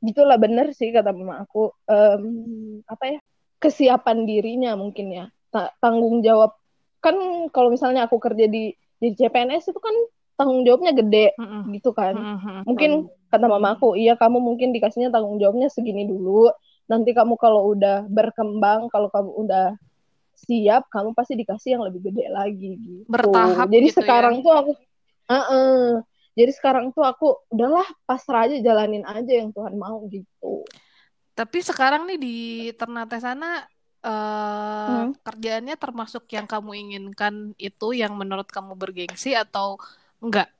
gitulah 0.00 0.38
bener 0.40 0.72
sih 0.72 0.94
kata 0.94 1.10
mama 1.10 1.42
aku. 1.42 1.74
Um, 1.90 2.80
apa 2.86 3.18
ya? 3.18 3.20
kesiapan 3.64 4.28
dirinya 4.28 4.76
mungkin 4.76 5.08
ya 5.08 5.24
tanggung 5.80 6.20
jawab 6.20 6.52
kan 7.04 7.16
kalau 7.52 7.68
misalnya 7.68 8.08
aku 8.08 8.16
kerja 8.16 8.48
di 8.48 8.72
di 8.96 9.08
CPNS 9.12 9.68
itu 9.68 9.80
kan 9.80 9.92
tanggung 10.40 10.64
jawabnya 10.64 10.96
gede 10.96 11.36
mm 11.36 11.44
-hmm. 11.44 11.62
gitu 11.76 11.90
kan 11.92 12.16
mm 12.16 12.36
-hmm. 12.40 12.58
mungkin 12.64 12.90
kata 13.28 13.46
mama 13.46 13.76
aku 13.76 13.94
iya 13.94 14.16
kamu 14.16 14.40
mungkin 14.40 14.72
dikasihnya 14.72 15.12
tanggung 15.12 15.36
jawabnya 15.36 15.68
segini 15.68 16.08
dulu 16.08 16.48
nanti 16.88 17.12
kamu 17.12 17.36
kalau 17.36 17.76
udah 17.76 18.08
berkembang 18.08 18.88
kalau 18.88 19.12
kamu 19.12 19.30
udah 19.46 19.66
siap 20.34 20.90
kamu 20.90 21.14
pasti 21.14 21.38
dikasih 21.38 21.78
yang 21.78 21.82
lebih 21.86 22.10
gede 22.10 22.26
lagi 22.28 22.76
gitu 22.76 23.06
Bertahap 23.06 23.70
jadi 23.70 23.88
gitu 23.88 23.98
sekarang 24.02 24.40
ya. 24.40 24.42
tuh 24.42 24.52
aku 24.52 24.72
uh 25.30 25.94
jadi 26.34 26.50
sekarang 26.50 26.90
tuh 26.90 27.06
aku 27.06 27.46
udahlah 27.54 27.86
pasrah 28.10 28.50
aja 28.50 28.58
jalanin 28.58 29.06
aja 29.06 29.38
yang 29.38 29.54
Tuhan 29.54 29.78
mau 29.78 30.02
gitu 30.10 30.66
Tapi 31.34 31.58
sekarang 31.62 32.06
nih 32.06 32.18
di 32.18 32.36
Ternate 32.78 33.18
sana 33.18 33.62
eh 34.04 34.84
Hmm. 34.84 35.16
kerjaannya 35.16 35.80
termasuk 35.80 36.28
yang 36.28 36.44
kamu 36.44 36.76
inginkan 36.76 37.56
itu 37.56 37.96
yang 37.96 38.12
menurut 38.14 38.44
kamu 38.46 38.76
bergengsi 38.76 39.32
atau 39.32 39.80
enggak? 40.20 40.52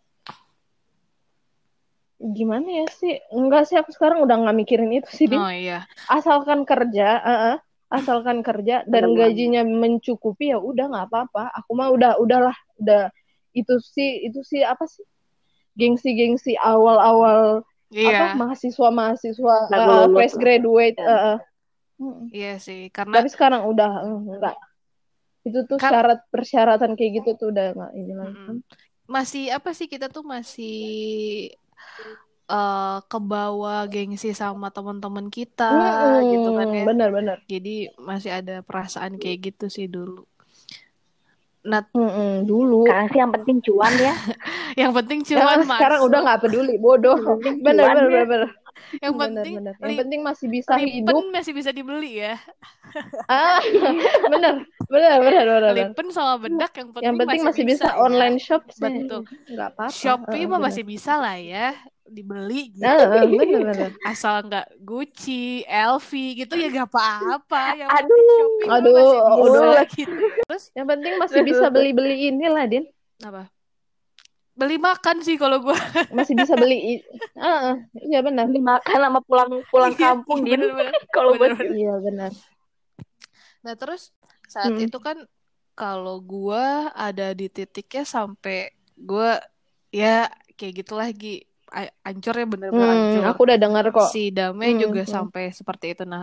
gimana 2.25 2.65
ya 2.65 2.87
sih 2.89 3.21
enggak 3.29 3.69
sih 3.69 3.77
aku 3.77 3.93
sekarang 3.93 4.25
udah 4.25 4.41
nggak 4.41 4.57
mikirin 4.57 4.89
itu 4.97 5.11
sih 5.13 5.27
Din. 5.29 5.37
Oh 5.37 5.51
iya. 5.53 5.85
asalkan 6.09 6.65
kerja 6.65 7.21
uh-uh, 7.21 7.57
asalkan 7.93 8.41
kerja 8.41 8.81
dan 8.89 9.13
gajinya 9.13 9.61
mencukupi 9.61 10.49
ya 10.49 10.59
udah 10.59 10.89
nggak 10.89 11.07
apa-apa 11.13 11.53
aku 11.53 11.71
mah 11.77 11.93
udah 11.93 12.17
udahlah 12.17 12.57
udah 12.81 13.13
itu 13.53 13.77
sih 13.85 14.25
itu 14.25 14.41
sih 14.41 14.65
apa 14.65 14.89
sih 14.89 15.05
gengsi-gengsi 15.77 16.57
awal-awal 16.57 17.61
apa 17.61 17.93
Iya. 17.95 18.35
mahasiswa 18.35 18.89
mahasiswa 18.91 19.57
Baru 19.69 19.93
uh, 19.93 20.07
fresh 20.17 20.35
graduate 20.35 20.97
Ya. 20.97 21.39
Uh-uh. 22.01 22.27
Mm. 22.27 22.35
Iya 22.35 22.53
sih, 22.59 22.81
karena 22.91 23.15
tapi 23.21 23.29
sekarang 23.31 23.63
udah 23.71 23.91
uh, 24.03 24.19
enggak 24.39 24.57
itu 25.45 25.59
tuh 25.69 25.77
Kan- 25.77 25.93
syarat 25.93 26.19
persyaratan 26.33 26.91
kayak 26.97 27.13
gitu 27.21 27.31
tuh 27.37 27.47
udah 27.53 27.67
nggak 27.77 27.93
ini 28.01 28.13
lagi 28.17 28.33
Mm-mm. 28.33 28.57
masih 29.05 29.53
apa 29.53 29.71
sih 29.77 29.85
kita 29.85 30.09
tuh 30.09 30.25
masih 30.25 30.77
eh 32.45 32.99
kebawa 33.09 33.89
gengsi 33.89 34.33
sama 34.37 34.69
teman-teman 34.73 35.29
kita 35.33 35.69
Mm-mm, 35.69 36.29
gitu 36.33 36.49
kan 36.53 36.69
ya. 36.73 36.85
bener-bener 36.89 37.39
Jadi 37.45 37.75
masih 38.01 38.31
ada 38.41 38.61
perasaan 38.65 39.21
kayak 39.21 39.53
gitu 39.53 39.67
sih 39.69 39.85
dulu. 39.89 40.25
Nah, 41.65 41.81
Mm-mm, 41.97 42.45
dulu 42.45 42.85
Sekarang 42.85 43.09
sih 43.09 43.19
yang 43.25 43.33
penting 43.33 43.57
cuan 43.65 43.93
ya. 43.97 44.13
yang 44.81 44.93
penting 44.93 45.25
Ya, 45.25 45.41
cuman 45.41 45.59
sekarang 45.65 46.01
udah 46.05 46.19
nggak 46.25 46.41
peduli 46.45 46.75
bodoh 46.77 47.17
Yang 47.65 48.61
ya. 48.75 49.09
Yang 49.09 49.13
Bener, 49.15 49.23
penting 49.23 49.55
bener. 49.59 49.75
yang 49.81 49.97
penting 50.03 50.21
masih 50.21 50.47
bisa 50.51 50.71
lipen 50.75 50.91
hidup 50.91 51.25
masih 51.31 51.53
bisa 51.55 51.71
dibeli 51.71 52.13
ya. 52.21 52.35
ah 53.27 53.59
bener 54.33 54.55
bener 54.87 55.17
bener 55.23 55.45
bener. 55.49 55.73
Lipen 55.75 56.07
sama 56.13 56.39
bedak 56.39 56.73
yang 56.77 56.89
penting, 56.93 57.05
yang 57.07 57.17
penting 57.19 57.41
masih, 57.43 57.65
bisa, 57.65 57.87
ya. 57.91 57.99
online 57.99 58.37
shop 58.39 58.63
sih 58.71 58.83
Betul. 58.85 59.21
nggak 59.51 59.69
apa-apa 59.75 59.91
Shopee 59.95 60.45
Ah, 60.45 60.49
mah 60.51 60.61
masih 60.69 60.85
bisa 60.85 61.13
lah 61.19 61.37
ya 61.39 61.75
dibeli 62.05 62.69
gitu. 62.77 62.85
Ah, 62.85 63.25
ah, 63.25 63.25
bener 63.25 63.65
bener 63.65 63.91
Asal 64.05 64.45
nggak 64.45 64.77
Gucci, 64.85 65.65
LV 65.65 66.11
gitu 66.37 66.53
ya 66.61 66.69
gak 66.69 66.93
apa-apa. 66.93 67.63
Yang 67.81 67.91
Aduh. 67.97 68.69
Aduh, 68.69 68.93
masih 68.93 69.19
bisa 69.25 69.57
udah. 69.65 69.85
gitu. 69.89 70.25
Terus 70.45 70.65
yang 70.77 70.87
penting 70.87 71.13
masih 71.17 71.41
bisa 71.41 71.67
beli-beli 71.73 72.29
inilah 72.29 72.65
din 72.69 72.85
apa? 73.25 73.49
Beli 74.55 74.79
makan 74.79 75.17
sih 75.27 75.35
kalau 75.35 75.59
gue. 75.67 75.75
masih 76.15 76.35
bisa 76.39 76.55
beli 76.55 77.03
ah 77.35 77.75
ah, 77.75 77.77
iya 78.07 78.23
benar 78.23 78.47
Beli 78.47 78.63
makan 78.63 78.99
sama 79.03 79.21
pulang 79.27 79.51
pulang 79.73 79.95
kampung 80.03 80.47
Din. 80.47 80.63
Bener-bener. 80.63 80.95
Kalau 81.15 81.31
buat 81.35 81.51
Bener-bener. 81.59 81.75
iya 81.75 81.93
benar 81.99 82.31
Nah 83.65 83.75
terus 83.81 84.13
saat 84.47 84.77
Hmm. 84.77 84.87
itu 84.87 84.99
kan 85.01 85.17
kalau 85.75 86.23
gua 86.23 86.93
ada 86.95 87.35
di 87.35 87.51
titiknya 87.51 88.05
sampai 88.07 88.71
gua 88.95 89.43
ya 89.91 90.31
kayak 90.55 90.85
gitu 90.85 90.95
lagi 90.95 91.43
ancur 92.07 92.35
ya 92.39 92.47
bener-bener 92.47 92.87
Hmm, 92.87 92.95
hancur. 92.95 93.23
aku 93.27 93.41
udah 93.51 93.59
dengar 93.59 93.85
kok 93.91 94.07
Si 94.15 94.31
Dame 94.31 94.71
Hmm, 94.71 94.79
juga 94.79 95.03
hmm. 95.03 95.11
sampai 95.11 95.51
seperti 95.51 95.99
itu. 95.99 96.05
Nah, 96.07 96.23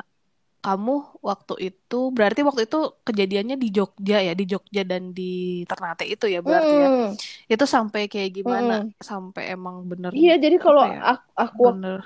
kamu 0.62 1.18
waktu 1.26 1.74
itu 1.74 2.14
berarti 2.14 2.46
waktu 2.46 2.70
itu 2.70 2.80
kejadiannya 3.02 3.58
di 3.58 3.74
Jogja 3.74 4.22
ya, 4.22 4.34
di 4.38 4.46
Jogja 4.46 4.86
dan 4.86 5.10
di 5.10 5.66
Ternate 5.66 6.06
itu 6.06 6.30
ya 6.30 6.40
berarti 6.46 6.74
ya. 6.78 6.88
Hmm, 6.88 7.10
Itu 7.50 7.66
sampai 7.66 8.06
kayak 8.06 8.32
gimana? 8.38 8.86
Hmm. 8.86 8.94
Sampai 9.02 9.50
emang 9.58 9.82
bener 9.90 10.14
iya 10.14 10.38
jadi 10.38 10.62
kalau 10.62 10.86
ya? 10.86 11.18
aku, 11.18 11.26
aku 11.34 11.64
bener. 11.74 12.00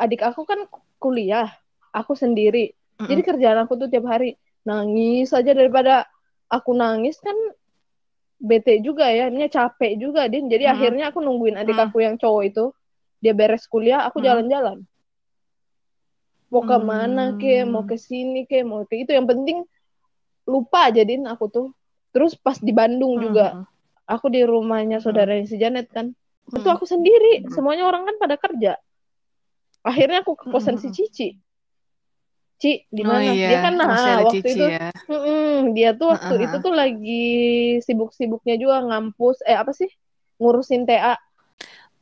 adik 0.00 0.24
aku 0.24 0.48
kan 0.48 0.64
kuliah 0.96 1.52
aku 1.92 2.16
sendiri 2.16 2.72
Mm-mm. 2.98 3.08
jadi 3.10 3.20
kerjaan 3.20 3.58
aku 3.68 3.76
tuh 3.76 3.88
tiap 3.92 4.08
hari 4.08 4.34
nangis 4.64 5.30
aja 5.36 5.52
daripada 5.52 6.08
aku 6.48 6.72
nangis 6.72 7.20
kan 7.20 7.36
bete 8.40 8.80
juga 8.80 9.08
ya 9.08 9.28
ini 9.28 9.48
capek 9.48 9.96
juga 10.00 10.24
din 10.28 10.48
jadi 10.48 10.68
Mm-mm. 10.68 10.74
akhirnya 10.76 11.04
aku 11.12 11.20
nungguin 11.20 11.56
adik 11.60 11.76
Mm. 11.76 11.84
aku 11.90 11.96
yang 12.00 12.16
cowok 12.16 12.42
itu 12.48 12.64
dia 13.20 13.32
beres 13.32 13.64
kuliah 13.68 14.04
aku 14.08 14.20
Mm. 14.20 14.84
Mau 16.52 16.62
ke 16.64 16.76
Hmm. 16.76 16.86
mana 16.86 17.24
ke 17.40 17.64
mau 17.66 17.82
ke 17.84 17.96
sini 17.96 18.44
ke 18.48 18.62
mau 18.62 18.84
ke 18.88 18.94
itu 19.04 19.10
yang 19.12 19.26
penting 19.26 19.64
lupa 20.44 20.92
aja 20.92 21.02
din 21.02 21.24
aku 21.24 21.48
tuh 21.48 21.66
terus 22.12 22.36
pas 22.36 22.56
di 22.60 22.70
Bandung 22.70 23.16
juga 23.18 23.56
Mm-mm. 23.56 23.64
aku 24.04 24.26
di 24.28 24.40
rumahnya 24.44 25.00
saudaranya 25.00 25.46
si 25.48 25.56
Janet 25.56 25.88
kan 25.90 26.12
itu 26.52 26.68
Mm. 26.68 26.76
aku 26.76 26.84
sendiri 26.84 27.48
semuanya 27.48 27.88
orang 27.88 28.04
kan 28.04 28.16
pada 28.20 28.36
kerja 28.36 28.76
akhirnya 29.82 30.20
aku 30.24 30.36
ke 30.36 30.44
kosan 30.52 30.76
si. 30.76 30.88
Cici 30.92 31.28
Ci 32.60 32.86
di 32.88 33.02
Oh 33.02 33.10
mana 33.10 33.34
iya, 33.34 33.48
dia 33.50 33.58
kan 33.64 33.74
nah 33.74 33.88
waktu 34.24 34.46
Cici 34.46 34.50
itu 34.54 34.66
ya. 34.70 34.88
mm-mm, 35.10 35.74
dia 35.76 35.90
tuh 35.96 36.06
waktu 36.14 36.34
Heeh. 36.38 36.46
itu 36.48 36.56
tuh 36.64 36.72
lagi 36.72 37.24
sibuk-sibuknya 37.82 38.54
juga 38.60 38.76
ngampus 38.84 39.42
eh 39.44 39.56
apa 39.58 39.72
sih 39.74 39.90
ngurusin 40.38 40.84
TA 40.86 41.16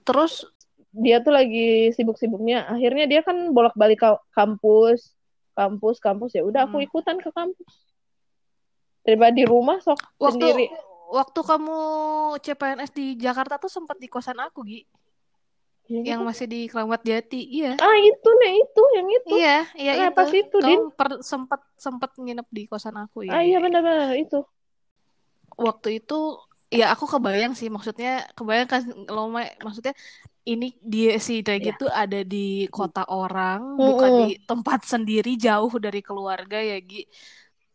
Terus 0.03 0.45
dia 0.93 1.19
tuh 1.19 1.33
lagi 1.33 1.89
sibuk-sibuknya 1.91 2.69
akhirnya 2.69 3.09
dia 3.09 3.21
kan 3.21 3.35
bolak-balik 3.51 3.99
ke 3.99 4.09
kampus 4.31 5.17
kampus 5.53 5.97
kampus 5.99 6.31
ya 6.33 6.45
udah 6.45 6.65
aku 6.65 6.79
Hmm. 6.79 6.87
ikutan 6.87 7.17
ke 7.17 7.29
kampus 7.29 7.73
daripada 9.03 9.33
di 9.33 9.45
rumah 9.45 9.81
sok 9.81 9.99
waktu 10.17 10.37
sendiri 10.39 10.67
waktu 11.11 11.41
kamu 11.41 11.79
CPNS 12.39 12.91
di 12.93 13.07
Jakarta 13.17 13.61
tuh 13.61 13.69
sempat 13.69 14.01
di 14.01 14.09
kosan 14.09 14.41
aku, 14.41 14.65
Gi. 14.65 14.81
Ya, 15.85 16.17
Yang 16.17 16.21
gitu. 16.25 16.29
masih 16.33 16.47
di 16.49 16.61
Keramat 16.73 17.03
Jati. 17.05 17.41
Iya. 17.53 17.77
ah 17.77 17.97
itu 17.99 18.29
nih 18.33 18.53
itu 18.57 18.83
yang 18.97 19.09
itu 19.11 19.33
Iya, 19.37 19.59
iya 19.77 19.93
Nah, 19.93 20.09
itu. 20.09 20.17
pas 20.17 20.31
itu, 20.33 20.57
Din. 20.57 20.81
Kamu 20.81 20.97
per, 20.97 21.09
sempat 21.21 21.61
sempat 21.77 22.11
nginep 22.17 22.49
di 22.49 22.63
kosan 22.65 22.97
aku 22.97 23.29
ya. 23.29 23.37
ah 23.37 23.43
iya 23.45 23.61
benar-benar 23.61 24.17
itu 24.17 24.41
Waktu 25.53 26.01
itu 26.01 26.41
ya 26.73 26.89
aku 26.89 27.05
kebayang 27.05 27.53
sih 27.53 27.69
maksudnya 27.69 28.25
kebayang 28.33 28.65
kan 28.65 28.81
lo 29.05 29.29
Ma, 29.29 29.45
maksudnya 29.61 29.93
ini 30.43 30.75
dia 30.83 31.17
si 31.23 31.39
Regi 31.41 31.71
Iya. 31.71 31.79
tuh 31.79 31.91
ada 31.93 32.21
di 32.27 32.67
kota 32.69 33.07
orang, 33.07 33.79
Mm-mm. 33.79 33.87
bukan 33.89 34.11
di 34.27 34.29
tempat 34.43 34.81
sendiri 34.85 35.39
jauh 35.39 35.71
dari 35.79 36.03
keluarga 36.03 36.59
ya, 36.59 36.79
Gi. 36.83 37.07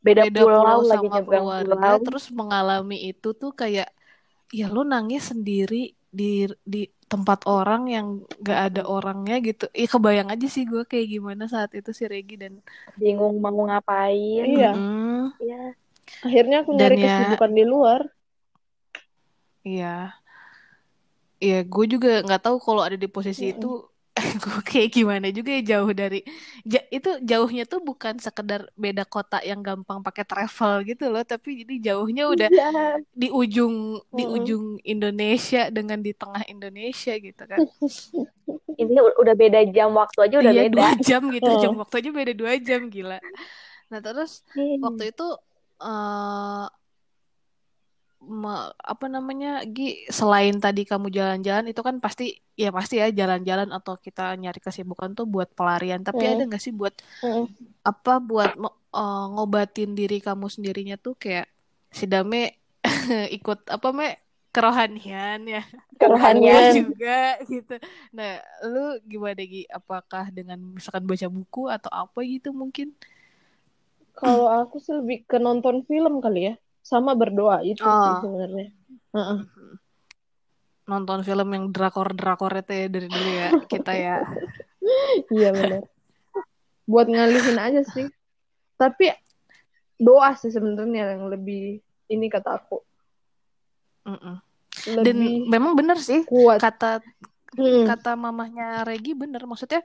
Beda, 0.04 0.28
beda 0.28 0.42
pulau, 0.44 0.62
pulau 0.62 0.80
lagi 0.84 1.08
sama 1.08 1.20
keluarga 1.26 1.90
pulau. 1.96 2.04
terus 2.04 2.26
mengalami 2.32 2.98
itu 3.12 3.30
tuh 3.34 3.52
kayak 3.52 3.90
ya 4.52 4.68
lu 4.72 4.88
nangis 4.88 5.32
sendiri 5.36 5.92
di 6.08 6.48
di 6.64 6.88
tempat 7.08 7.44
orang 7.48 7.88
yang 7.88 8.08
gak 8.44 8.60
ada 8.72 8.82
orangnya 8.88 9.40
gitu 9.40 9.68
Ih 9.72 9.88
kebayang 9.88 10.28
aja 10.28 10.48
sih 10.48 10.64
gue 10.68 10.84
kayak 10.84 11.08
gimana 11.08 11.48
saat 11.48 11.72
itu 11.76 11.92
si 11.92 12.04
Regi 12.04 12.36
dan 12.36 12.60
Bingung 12.96 13.40
mau 13.40 13.52
ngapain. 13.68 14.44
Iya. 14.44 14.72
Mm, 14.76 15.24
Iya. 15.40 15.64
akhirnya 16.24 16.58
aku 16.64 16.72
Dan 16.76 16.80
nyari 16.80 16.96
ya- 17.00 17.04
kesibukan 17.04 17.52
di 17.52 17.64
luar 17.68 18.02
iya 19.64 20.16
Iya, 21.44 21.56
gue 21.74 21.86
juga 21.94 22.08
nggak 22.26 22.42
tahu 22.46 22.58
kalau 22.66 22.82
ada 22.88 22.98
di 23.04 23.08
posisi 23.16 23.44
Mm-mm. 23.44 23.54
itu 23.54 23.68
gue 24.44 24.58
kayak 24.70 24.90
gimana 24.98 25.26
juga 25.38 25.50
ya 25.58 25.62
jauh 25.72 25.92
dari 26.02 26.18
ja- 26.72 26.88
itu 26.96 27.10
jauhnya 27.30 27.64
tuh 27.72 27.80
bukan 27.90 28.16
sekedar 28.26 28.62
beda 28.84 29.04
kota 29.14 29.36
yang 29.50 29.62
gampang 29.68 30.00
pakai 30.06 30.24
travel 30.30 30.74
gitu 30.90 31.04
loh, 31.14 31.22
tapi 31.32 31.50
jadi 31.62 31.74
jauhnya 31.94 32.24
udah 32.34 32.50
Iya. 32.50 32.98
di 33.22 33.28
ujung 33.42 33.76
di 34.18 34.24
Mm-mm. 34.24 34.36
ujung 34.36 34.64
Indonesia 34.94 35.60
dengan 35.78 36.00
di 36.06 36.12
tengah 36.22 36.44
Indonesia 36.54 37.14
gitu 37.28 37.44
kan. 37.54 37.64
Ini 38.82 38.94
udah 39.22 39.36
beda 39.38 39.60
jam 39.76 39.90
waktu 39.98 40.20
aja 40.30 40.36
udah 40.44 40.54
iya 40.54 40.62
beda. 40.62 40.70
dua 40.74 40.90
jam 41.08 41.22
gitu 41.36 41.50
Oh. 41.50 41.62
jam 41.62 41.72
waktunya 41.82 42.10
beda 42.18 42.34
dua 42.40 42.54
jam 42.68 42.82
gila. 42.94 43.16
Nah 43.92 44.00
terus 44.06 44.32
Hmm. 44.56 44.86
waktu 44.86 45.04
itu 45.12 45.24
eh 45.84 46.66
me- 48.42 48.72
apa 48.92 49.06
namanya 49.16 49.48
Gi 49.76 49.84
selain 50.20 50.56
tadi 50.64 50.82
kamu 50.92 51.08
jalan-jalan 51.18 51.66
itu 51.72 51.82
kan 51.88 51.96
pasti 52.06 52.24
ya 52.62 52.70
pasti 52.78 52.94
ya 53.02 53.08
jalan-jalan 53.20 53.70
atau 53.78 53.94
kita 54.06 54.22
nyari 54.42 54.60
kesibukan 54.66 55.10
tuh 55.18 55.26
buat 55.34 55.50
pelarian 55.58 56.02
tapi 56.08 56.24
Hmm. 56.24 56.32
ada 56.32 56.42
nggak 56.48 56.62
sih 56.66 56.74
buat 56.76 56.94
Mm-mm. 57.24 57.68
apa 57.90 58.12
buat 58.30 58.52
eh, 58.98 59.24
ngobatin 59.34 59.90
diri 60.00 60.18
kamu 60.28 60.46
sendirinya 60.56 60.96
tuh 61.06 61.14
kayak 61.24 61.48
si 62.00 62.06
Dame 62.12 62.38
ikut 63.38 63.60
apa 63.76 63.88
me 63.98 64.06
kerohanian 64.56 65.40
ya 65.48 65.62
kerohanian 66.00 66.66
juga 66.78 67.38
gitu. 67.52 67.74
Nah, 68.18 68.42
lu 68.66 68.80
gimana 69.12 69.42
Gi? 69.46 69.64
Apakah 69.70 70.26
dengan 70.38 70.60
misalkan 70.78 71.06
baca 71.10 71.28
buku 71.30 71.62
atau 71.76 71.92
apa 71.94 72.20
gitu 72.26 72.50
mungkin? 72.56 72.94
kalau 74.20 74.46
aku 74.60 74.76
sih 74.84 74.94
lebih 75.00 75.18
ke 75.30 75.38
nonton 75.46 75.76
film 75.90 76.14
kali 76.26 76.40
ya 76.48 76.54
sama 76.88 77.12
berdoa 77.14 77.60
itu 77.62 77.84
sih 77.84 77.92
Oh. 78.16 78.24
sebenarnya 78.24 78.72
Heeh. 79.12 79.40
Nonton 80.88 81.20
film 81.20 81.52
yang 81.52 81.66
drakor-drakor 81.68 82.64
itu 82.64 82.72
ya 82.72 82.88
dari 82.88 83.08
dulu 83.12 83.30
ya 83.36 83.50
kita 83.72 83.92
ya. 83.92 84.18
iya 85.28 85.52
benar 85.52 85.84
buat 86.88 87.12
ngalihin 87.12 87.60
aja 87.60 87.84
sih 87.84 88.08
tapi 88.80 89.12
doa 90.00 90.32
sih 90.40 90.48
sebenarnya 90.48 91.20
yang 91.20 91.28
lebih 91.28 91.84
ini 92.08 92.32
kata 92.32 92.56
aku 92.56 92.80
Mm-mm. 94.08 94.40
lebih 94.88 95.04
Dan 95.04 95.18
memang 95.52 95.76
bener 95.76 96.00
sih 96.00 96.24
kuat 96.24 96.64
kata 96.64 97.04
Hmm. 97.58 97.88
kata 97.88 98.14
mamahnya 98.14 98.84
Regi 98.84 99.16
bener 99.16 99.48
maksudnya 99.48 99.80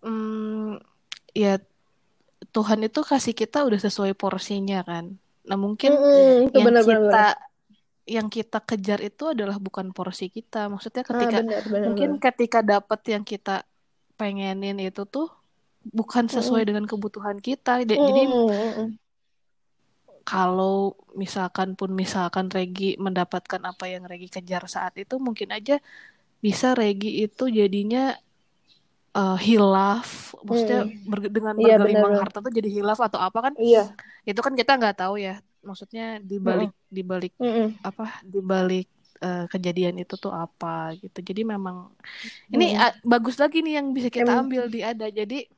hmm, 0.00 0.78
ya 1.32 1.56
Tuhan 2.52 2.84
itu 2.84 3.00
kasih 3.02 3.32
kita 3.32 3.64
udah 3.64 3.80
sesuai 3.80 4.12
porsinya 4.12 4.84
kan. 4.84 5.16
Nah 5.48 5.58
mungkin 5.64 5.92
Mm-mm, 5.92 6.36
itu 6.46 6.58
yang 6.60 6.66
benar-benar 6.66 7.02
kita 7.04 7.16
yang 8.16 8.28
kita 8.36 8.58
kejar 8.68 8.98
itu 9.08 9.22
adalah 9.34 9.56
bukan 9.66 9.86
porsi 9.96 10.24
kita. 10.36 10.56
Maksudnya 10.72 11.02
ah, 11.08 11.10
ketika 11.10 11.36
benar 11.36 11.62
benar 11.72 11.82
mungkin 11.86 12.10
benar. 12.10 12.20
ketika 12.24 12.58
dapat 12.72 13.00
yang 13.12 13.24
kita 13.32 13.50
pengenin 14.18 14.76
itu 14.88 15.02
tuh 15.14 15.26
bukan 15.98 16.26
sesuai 16.36 16.62
dengan 16.68 16.84
kebutuhan 16.90 17.38
kita. 17.46 17.70
Ja- 17.90 18.02
Jadi 18.08 18.20
Mm-mm, 18.26 18.46
mm-mm. 18.50 18.98
kalau 20.26 20.98
misalkan 21.22 21.68
pun 21.78 21.90
misalkan 22.02 22.46
Regi 22.56 22.98
mendapatkan 23.06 23.62
apa 23.70 23.84
yang 23.92 24.02
Regi 24.10 24.26
kejar 24.36 24.62
saat 24.66 24.94
itu 25.02 25.14
mungkin 25.26 25.48
aja 25.56 25.74
bisa 26.44 26.68
Regi 26.80 27.08
itu 27.24 27.44
jadinya 27.58 28.00
eh, 29.16 29.36
hilaf 29.40 30.08
maksudnya 30.44 30.80
Mm. 30.84 30.92
berge- 31.08 31.32
dengan 31.32 31.54
Iya, 31.56 31.74
bergelimang 31.80 32.12
benar-benar. 32.12 32.22
harta 32.28 32.38
tuh 32.44 32.52
jadi 32.52 32.68
hilaf 32.68 32.98
atau 33.00 33.18
apa 33.18 33.38
kan 33.50 33.52
iya 33.56 33.84
itu 34.22 34.40
kan 34.44 34.52
kita 34.52 34.72
nggak 34.76 34.96
tahu 35.00 35.14
ya 35.16 35.34
maksudnya 35.64 36.20
di 36.20 36.36
balik 36.38 36.70
di 36.86 37.02
balik 37.02 37.32
Mm-mm. 37.40 37.80
apa 37.82 38.20
di 38.22 38.38
balik 38.38 38.86
eh, 39.18 39.44
kejadian 39.48 39.96
itu 39.98 40.14
tuh 40.14 40.30
apa 40.30 40.92
gitu 41.00 41.18
jadi 41.24 41.42
memang 41.42 41.90
ini 42.52 42.76
Mm-mm. 42.76 42.84
ah, 42.84 42.92
bagus 43.02 43.40
lagi 43.40 43.64
nih 43.64 43.80
yang 43.80 43.86
bisa 43.96 44.08
kita 44.12 44.28
Emang- 44.28 44.46
ambil 44.46 44.68
di 44.68 44.80
ada 44.84 45.08
jadi 45.10 45.48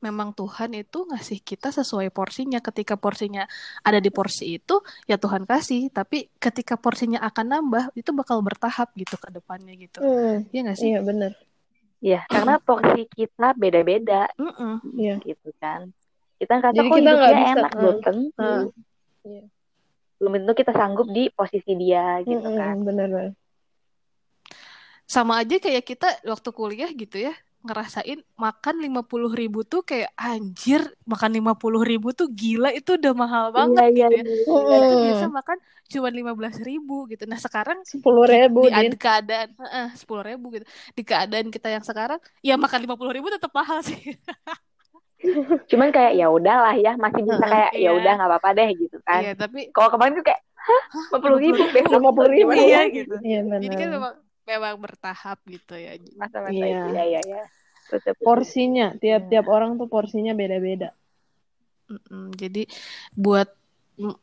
memang 0.00 0.32
Tuhan 0.32 0.72
itu 0.72 1.04
ngasih 1.04 1.44
kita 1.44 1.68
sesuai 1.76 2.08
porsinya 2.08 2.56
ketika 2.64 2.96
porsinya 2.96 3.44
ada 3.84 4.00
di 4.00 4.08
porsi 4.08 4.56
itu 4.56 4.80
ya 5.04 5.20
Tuhan 5.20 5.44
kasih 5.44 5.92
tapi 5.92 6.32
ketika 6.40 6.80
porsinya 6.80 7.20
akan 7.20 7.46
nambah 7.52 7.84
itu 7.92 8.08
bakal 8.16 8.40
bertahap 8.40 8.88
gitu 8.96 9.20
ke 9.20 9.28
depannya 9.28 9.76
gitu 9.76 10.00
Mm. 10.00 10.48
Iya 10.52 10.60
nggak 10.64 10.76
sih 10.80 10.88
iya 10.90 11.00
benar 11.04 11.32
Iya, 12.00 12.24
karena 12.24 12.56
porsi 12.64 13.04
kita 13.12 13.52
beda-beda 13.60 14.24
Mm-mm. 14.40 14.80
iya 14.96 15.20
gitu 15.20 15.52
kan. 15.60 15.92
Kita 16.40 16.52
ngerasa 16.56 16.76
Jadi 16.80 16.88
kok 16.88 16.96
kita 16.96 17.00
hidupnya 17.04 17.32
bisa, 17.36 17.60
enak, 17.60 17.72
belum 17.76 17.96
tentu. 18.00 18.40
ah. 18.40 18.62
Iya. 19.28 19.44
Belum 20.16 20.32
tentu 20.40 20.52
kita 20.56 20.72
sanggup 20.72 21.06
di 21.12 21.22
posisi 21.28 21.72
dia 21.76 22.24
gitu 22.24 22.40
Mm-mm, 22.40 22.56
kan. 22.56 22.76
benar 22.88 23.06
benar 23.12 23.28
sama 25.10 25.42
aja 25.42 25.58
kayak 25.58 25.82
kita 25.82 26.06
waktu 26.22 26.48
kuliah 26.54 26.86
gitu 26.94 27.18
ya 27.18 27.34
ngerasain 27.66 28.18
makan 28.44 28.74
lima 28.84 29.00
puluh 29.10 29.30
ribu 29.40 29.58
tuh 29.72 29.80
kayak 29.90 30.10
anjir 30.16 30.80
makan 31.12 31.30
lima 31.36 31.52
puluh 31.60 31.82
ribu 31.90 32.08
tuh 32.18 32.26
gila 32.40 32.68
itu 32.78 32.90
udah 32.98 33.12
mahal 33.22 33.44
banget 33.58 33.84
Iya, 33.84 33.88
iya, 33.94 34.06
gitu 34.06 34.12
ya 34.18 34.24
iya. 34.24 34.32
Kita 34.60 34.76
tuh 34.88 34.96
Mm-mm. 34.96 35.04
biasa 35.04 35.24
makan 35.38 35.58
cuma 35.92 36.08
lima 36.18 36.32
belas 36.38 36.56
ribu 36.68 36.92
gitu 37.10 37.22
nah 37.30 37.40
sekarang 37.46 37.78
sepuluh 37.90 38.24
ribu 38.32 38.60
di 38.64 38.70
ad- 38.78 38.96
keadaan 39.02 39.48
sepuluh 40.00 40.22
ribu 40.28 40.44
gitu 40.54 40.64
di 40.96 41.02
keadaan 41.08 41.48
kita 41.54 41.68
yang 41.74 41.84
sekarang 41.90 42.20
ya 42.48 42.54
makan 42.62 42.80
lima 42.84 42.94
puluh 42.98 43.12
ribu 43.16 43.26
tetap 43.34 43.52
mahal 43.58 43.78
sih 43.88 43.98
Cuman 45.70 45.88
kayak 45.96 46.12
ya 46.20 46.26
udahlah 46.32 46.74
ya, 46.84 46.90
masih 47.04 47.22
bisa 47.28 47.44
kayak 47.52 47.70
ya 47.76 47.90
Iya. 47.90 47.90
udah 47.98 48.10
nggak 48.16 48.28
apa-apa 48.30 48.48
deh 48.58 48.68
gitu 48.82 48.96
kan. 49.06 49.20
iya 49.22 49.30
tapi 49.40 49.58
Kalau 49.74 49.88
kemarin 49.92 50.12
tuh 50.18 50.24
kayak 50.28 50.40
hah, 50.66 50.84
50 51.12 51.40
ribu 51.44 51.62
lima 51.92 52.10
puluh 52.16 52.30
ribu 52.34 52.50
iya 52.64 52.76
ya? 52.76 52.80
gitu 52.96 53.14
iya 53.26 53.38
jadi 53.62 53.74
kan 53.80 53.88
memang 53.96 54.14
memang 54.52 54.76
bertahap 54.84 55.38
gitu 55.54 55.72
ya 55.84 55.90
Masa-masa 56.20 56.64
Iya. 56.64 56.74
itu 56.74 56.86
ya 56.96 57.02
ya 57.14 57.20
ya. 57.32 57.40
Betul, 57.90 58.14
betul. 58.22 58.26
porsinya 58.26 58.86
tiap-tiap 59.02 59.44
Iya. 59.44 59.54
orang 59.56 59.70
tuh 59.80 59.88
porsinya 59.94 60.32
beda-beda 60.40 60.88
Mm-mm. 61.90 62.30
jadi 62.38 62.62
buat 63.18 63.48
mm, 63.98 64.14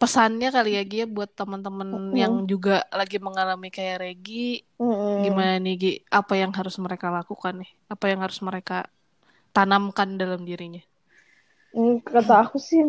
pesannya 0.00 0.48
kali 0.52 0.70
ya 0.76 0.82
Gia 0.84 1.04
buat 1.08 1.30
teman-teman 1.32 1.88
Mm-mm. 1.92 2.12
yang 2.12 2.44
juga 2.44 2.84
lagi 2.92 3.16
mengalami 3.16 3.68
kayak 3.72 3.96
Regi 4.04 4.60
Mm-mm. 4.80 5.24
gimana 5.24 5.56
nih 5.64 5.74
Gi 5.82 5.90
apa 6.12 6.34
yang 6.42 6.52
harus 6.58 6.76
mereka 6.84 7.08
lakukan 7.18 7.54
nih 7.64 7.70
apa 7.92 8.04
yang 8.12 8.20
harus 8.24 8.40
mereka 8.44 8.74
tanamkan 9.56 10.10
dalam 10.20 10.42
dirinya 10.48 10.82
Hmm, 11.74 11.94
kata 12.14 12.34
aku 12.44 12.56
sih 12.68 12.80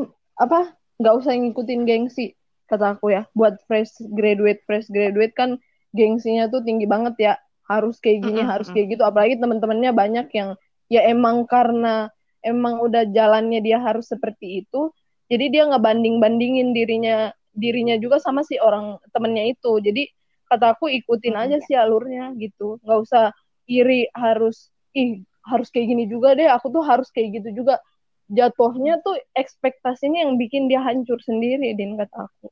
apa 0.43 0.57
nggak 0.99 1.15
usah 1.19 1.31
ngikutin 1.39 1.81
gengsi 1.89 2.23
kata 2.69 2.85
aku 2.97 3.05
ya 3.15 3.21
buat 3.37 3.53
fresh 3.67 3.91
graduate 4.17 4.59
fresh 4.67 4.87
graduate 4.95 5.33
kan 5.39 5.49
gengsinya 5.95 6.51
tuh 6.51 6.61
tinggi 6.67 6.85
banget 6.85 7.15
ya. 7.17 7.33
Harus 7.65 7.97
kayak 8.03 8.19
gini 8.21 8.45
Mm-mm, 8.45 8.51
harus 8.51 8.69
mm-mm. 8.69 8.75
kayak 8.77 8.87
gitu. 8.99 9.03
Apalagi 9.07 9.35
teman-temannya 9.41 9.91
banyak 9.95 10.27
yang 10.37 10.49
ya 10.91 11.01
emang 11.09 11.49
karena 11.49 12.13
emang 12.45 12.77
udah 12.83 13.09
jalannya 13.09 13.57
dia 13.65 13.81
harus 13.81 14.05
seperti 14.05 14.61
itu 14.61 14.93
jadi 15.31 15.45
dia 15.49 15.63
nggak 15.69 15.83
banding 15.83 16.15
bandingin 16.21 16.69
dirinya 16.77 17.33
dirinya 17.55 17.95
juga 17.97 18.21
sama 18.21 18.45
si 18.45 18.61
orang 18.61 19.01
temennya 19.09 19.49
itu. 19.57 19.71
Jadi 19.81 20.03
kata 20.45 20.77
aku 20.77 20.85
ikutin 20.91 21.33
aja 21.33 21.57
sih 21.65 21.73
alurnya 21.73 22.35
gitu. 22.37 22.77
Nggak 22.85 22.99
usah 23.05 23.23
iri 23.65 24.05
harus 24.13 24.69
ih 24.93 25.25
harus 25.49 25.67
kayak 25.73 25.87
gini 25.93 26.03
juga 26.05 26.37
deh. 26.37 26.45
Aku 26.45 26.69
tuh 26.69 26.85
harus 26.85 27.09
kayak 27.09 27.41
gitu 27.41 27.65
juga. 27.65 27.81
Jatuhnya 28.29 29.01
tuh 29.05 29.17
ekspektasinya 29.37 30.25
yang 30.25 30.37
bikin 30.41 30.65
dia 30.69 30.81
hancur 30.81 31.21
sendiri 31.21 31.77
din 31.77 31.93
kata 31.97 32.25
aku 32.29 32.49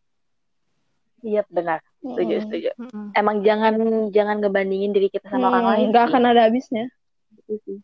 Iya 1.23 1.41
benar. 1.47 1.79
Setuju, 1.97 2.19
Mm-mm. 2.29 2.43
setuju. 2.43 2.69
Mm-mm. 2.77 3.05
Emang 3.13 3.38
jangan 3.41 3.73
jangan 4.12 4.36
ngebandingin 4.38 4.91
diri 4.91 5.07
kita 5.07 5.27
sama 5.27 5.47
orang 5.47 5.63
Hmm, 5.63 5.71
lain. 5.71 5.86
nggak 5.89 6.03
sih. 6.03 6.09
akan 6.12 6.23
ada 6.25 6.41
habisnya 6.43 6.83
Itu 7.33 7.53
sih. 7.63 7.77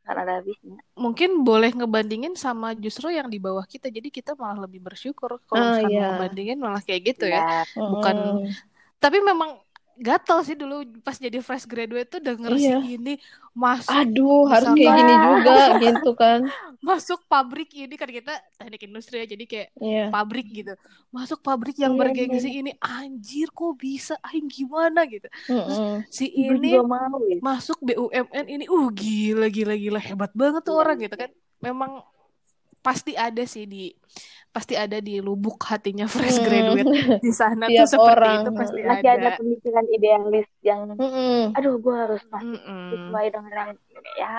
Karena 0.00 0.20
ada 0.24 0.34
habisnya. 0.40 0.78
mungkin 0.94 1.30
boleh 1.42 1.70
ngebandingin 1.70 2.32
sama 2.32 2.72
justru 2.72 3.10
yang 3.10 3.26
di 3.26 3.36
bawah 3.36 3.62
kita 3.62 3.86
jadi 3.86 4.08
kita 4.08 4.32
malah 4.32 4.64
lebih 4.64 4.80
bersyukur 4.80 5.36
kalau 5.44 5.58
Ah, 5.60 5.68
misalkan 5.76 5.90
iya. 5.90 6.00
mau 6.00 6.10
ngebandingin 6.16 6.58
malah 6.58 6.80
kayak 6.80 7.02
gitu 7.06 7.26
ya 7.26 7.42
Ya, 7.42 7.62
Bukan- 7.76 8.16
Mm-mm. 8.40 8.50
tapi 8.96 9.18
memang 9.20 9.60
gatel 10.06 10.38
sih 10.46 10.56
dulu 10.62 10.74
pas 11.06 11.16
jadi 11.18 11.38
fresh 11.46 11.66
graduate 11.70 12.08
tuh 12.14 12.20
denger 12.28 12.52
si 12.66 12.72
Iya. 12.72 12.78
ini 12.94 13.10
masuk 13.62 14.00
aduh 14.00 14.46
harus 14.50 14.70
kayak 14.76 14.92
gini 14.98 15.14
juga 15.26 15.52
gitu 15.82 16.10
kan. 16.20 16.40
masuk 16.78 17.20
pabrik 17.26 17.68
ini 17.74 17.94
kan 18.00 18.06
kita 18.18 18.32
teknik 18.58 18.82
industri 18.86 19.14
ya 19.22 19.26
jadi 19.34 19.44
kayak 19.50 19.68
iya. 19.82 20.00
pabrik 20.12 20.46
gitu. 20.58 20.72
Masuk 21.10 21.38
pabrik 21.42 21.76
yang 21.84 21.94
Iya, 21.94 22.00
bergengsi 22.00 22.48
ini 22.60 22.70
anjir 22.78 23.50
kok 23.50 23.74
bisa? 23.80 24.14
Aing 24.22 24.46
gimana? 24.46 25.00
gitu. 25.10 25.26
Mm-mm. 25.50 26.04
si 26.16 26.24
gue 26.36 26.56
ini 26.56 26.68
mau 26.92 27.18
ya. 27.30 27.38
masuk 27.46 27.78
BUMN 27.86 28.46
ini 28.54 28.64
uh 28.70 28.86
gila 28.92 29.46
gila 29.56 29.74
gila. 29.82 29.98
Hebat 30.00 30.32
banget 30.40 30.62
tuh 30.66 30.74
Iya, 30.74 30.80
orang 30.80 30.96
iya. 30.96 31.04
gitu 31.04 31.16
kan. 31.22 31.30
Memang 31.66 31.90
pasti 32.78 33.12
ada 33.14 33.42
sih 33.44 33.64
di 33.66 33.90
pasti 34.48 34.74
ada 34.74 34.98
di 34.98 35.20
lubuk 35.20 35.60
hatinya 35.68 36.08
fresh 36.08 36.40
Hmm. 36.40 36.46
graduate 36.46 36.88
di 37.20 37.32
sana 37.34 37.64
tuh 37.68 37.74
Tiap 37.76 37.88
seperti 37.90 38.08
orang. 38.26 38.40
itu 38.40 38.50
pasti 38.56 38.78
Masih 38.80 38.90
ada 38.90 39.10
ada 39.12 39.30
pemikiran 39.36 39.84
idealis 39.92 40.48
yang 40.64 40.80
Mm-mm. 40.96 41.52
aduh 41.52 41.74
gue 41.76 41.94
harus 41.94 42.22
masuk 42.32 42.58
Mm-mm. 42.58 42.88
sesuai 42.94 43.26
dengan 43.34 43.52
yang 43.52 43.70
ya 44.16 44.34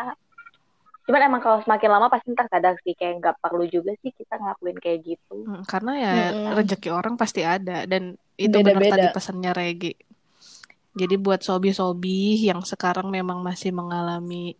cuman 1.05 1.21
emang 1.25 1.41
kalau 1.41 1.57
semakin 1.65 1.89
lama 1.89 2.07
pasti 2.07 2.27
ntar 2.37 2.45
sadar 2.53 2.77
sih 2.85 2.93
kayak 2.93 3.17
nggak 3.17 3.35
perlu 3.41 3.65
juga 3.65 3.97
sih 4.01 4.13
kita 4.13 4.37
ngelakuin 4.37 4.77
kayak 4.77 4.99
gitu 5.05 5.35
Mm, 5.41 5.63
karena 5.65 5.91
ya 5.97 6.13
Mm-mm. 6.33 6.53
rezeki 6.57 6.89
orang 6.93 7.15
pasti 7.17 7.41
ada 7.41 7.85
dan 7.89 8.13
itu 8.37 8.55
benar 8.55 8.81
tadi 8.83 9.07
pesannya 9.09 9.51
Regi. 9.51 9.93
Jadi 10.89 11.15
buat 11.15 11.39
sobi-sobi 11.39 12.49
yang 12.49 12.59
sekarang 12.65 13.07
memang 13.13 13.39
masih 13.39 13.71
mengalami 13.71 14.57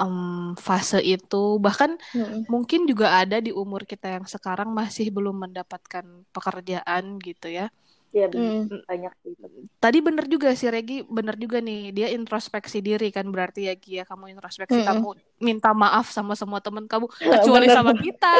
em, 0.00 0.56
fase 0.56 0.98
itu, 1.04 1.60
bahkan 1.60 1.94
Mm-mm. 2.10 2.48
mungkin 2.48 2.88
juga 2.88 3.20
ada 3.20 3.36
di 3.38 3.52
umur 3.52 3.84
kita 3.84 4.18
yang 4.18 4.24
sekarang 4.24 4.72
masih 4.72 5.12
belum 5.12 5.36
mendapatkan 5.48 6.04
pekerjaan 6.32 7.20
gitu 7.20 7.48
ya. 7.48 7.68
ya 8.10 8.26
Mm. 8.26 8.66
banyak 8.90 9.12
sih 9.22 9.32
Tadi 9.78 9.98
bener 10.02 10.26
juga 10.26 10.50
sih 10.58 10.66
Regi, 10.66 11.06
bener 11.06 11.38
juga 11.38 11.62
nih 11.62 11.94
dia 11.94 12.10
introspeksi 12.10 12.82
diri 12.82 13.14
kan 13.14 13.22
berarti 13.30 13.70
ya 13.70 13.74
Gia 13.78 14.02
kamu 14.02 14.34
introspeksi 14.34 14.82
Mm-mm. 14.82 14.90
kamu 14.90 15.08
minta 15.38 15.70
maaf 15.70 16.10
sama 16.10 16.34
semua 16.34 16.58
teman 16.58 16.90
kamu 16.90 17.06
kecuali 17.38 17.70
bener. 17.70 17.76
sama 17.78 17.92
kita. 17.94 18.34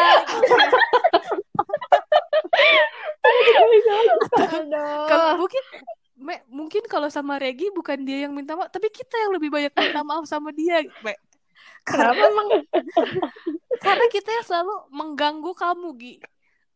gitu 3.38 4.42
ya. 4.42 4.85
Kalau 5.07 5.31
mungkin 5.38 5.62
Me, 6.20 6.37
mungkin 6.53 6.85
kalau 6.85 7.09
sama 7.09 7.40
Regi 7.40 7.73
bukan 7.73 7.96
dia 8.05 8.29
yang 8.29 8.37
minta 8.37 8.53
maaf, 8.53 8.68
tapi 8.68 8.92
kita 8.92 9.16
yang 9.16 9.33
lebih 9.40 9.49
banyak 9.49 9.73
minta 9.73 10.05
maaf 10.05 10.29
sama 10.29 10.53
dia, 10.53 10.85
Me. 11.01 11.16
Karena 11.85 12.12
emang? 12.12 12.49
karena 13.81 14.07
kita 14.12 14.29
yang 14.29 14.46
selalu 14.46 14.75
mengganggu 14.92 15.53
kamu, 15.57 15.88
Gi. 15.96 16.14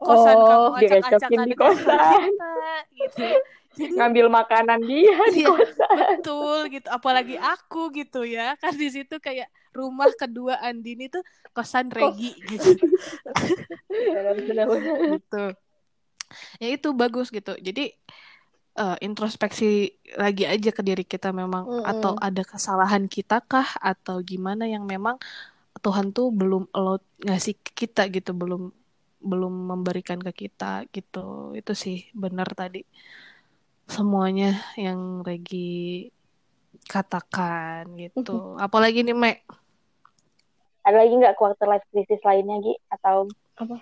Kosan 0.00 0.36
Oh, 0.36 0.44
kamu 0.44 0.70
acak-acakan 0.74 1.46
di 1.48 1.54
kosan 1.56 1.98
kita, 2.28 2.54
gitu. 2.92 3.26
Jadi 3.74 3.92
ngambil 3.98 4.26
makanan 4.30 4.80
dia 4.86 5.18
di 5.32 5.42
Iya. 5.42 5.50
kosan 5.50 5.96
betul 5.96 6.58
gitu, 6.70 6.88
apalagi 6.90 7.36
aku 7.40 7.90
gitu 7.94 8.22
ya. 8.26 8.54
Kan 8.58 8.74
di 8.76 8.88
situ 8.90 9.16
kayak 9.18 9.48
rumah 9.74 10.10
kedua 10.14 10.60
Andini 10.62 11.08
tuh 11.10 11.22
kosan 11.56 11.90
Regi 11.90 12.36
gitu. 12.46 12.74
benar-benar 13.90 14.66
gitu. 15.14 15.44
Ya 16.58 16.68
itu 16.74 16.88
bagus 16.94 17.30
gitu. 17.30 17.54
Jadi 17.58 17.94
eh, 18.82 18.96
introspeksi 19.06 19.64
lagi 20.22 20.44
aja 20.52 20.70
ke 20.76 20.82
diri 20.88 21.04
kita 21.06 21.28
memang 21.34 21.64
Mm-mm. 21.68 21.84
atau 21.92 22.12
ada 22.26 22.42
kesalahan 22.52 23.04
kita 23.14 23.34
kah 23.50 23.68
atau 23.82 24.16
gimana 24.30 24.64
yang 24.74 24.84
memang 24.86 25.16
Tuhan 25.84 26.06
tuh 26.16 26.26
belum 26.40 26.62
allowed 26.76 27.04
ngasih 27.26 27.54
ke 27.64 27.70
kita 27.86 28.02
gitu 28.16 28.30
belum 28.40 28.62
belum 29.30 29.54
memberikan 29.72 30.20
ke 30.26 30.32
kita 30.46 30.84
gitu. 30.94 31.52
Itu 31.58 31.72
sih 31.82 31.96
benar 32.22 32.48
tadi 32.60 32.78
semuanya 33.94 34.50
yang 34.84 35.00
Regi 35.26 36.08
katakan 36.92 37.82
gitu. 38.02 38.56
Apalagi 38.64 39.00
nih 39.06 39.16
Mek? 39.16 39.36
Ada 40.86 40.96
lagi 41.00 41.14
nggak 41.16 41.36
quarter 41.40 41.66
life 41.68 41.86
crisis 41.90 42.20
lainnya 42.28 42.56
Gi? 42.64 42.74
Atau 42.94 43.16
Apa? 43.56 43.76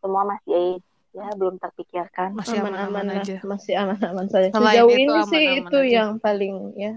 semua 0.00 0.22
masih 0.26 0.80
ya 1.12 1.28
belum 1.34 1.56
terpikirkan. 1.56 2.36
Masih 2.36 2.60
aman-aman 2.62 3.06
aja. 3.20 3.36
masih 3.42 3.74
aman-aman 3.78 4.26
saja. 4.28 4.48
Selain 4.52 4.76
sejauh 4.76 4.92
itu, 4.92 5.00
ini 5.02 5.20
sih 5.28 5.44
aman-aman 5.44 5.62
itu 5.64 5.78
aja. 5.78 5.90
yang 5.90 6.10
paling 6.20 6.54
ya. 6.76 6.92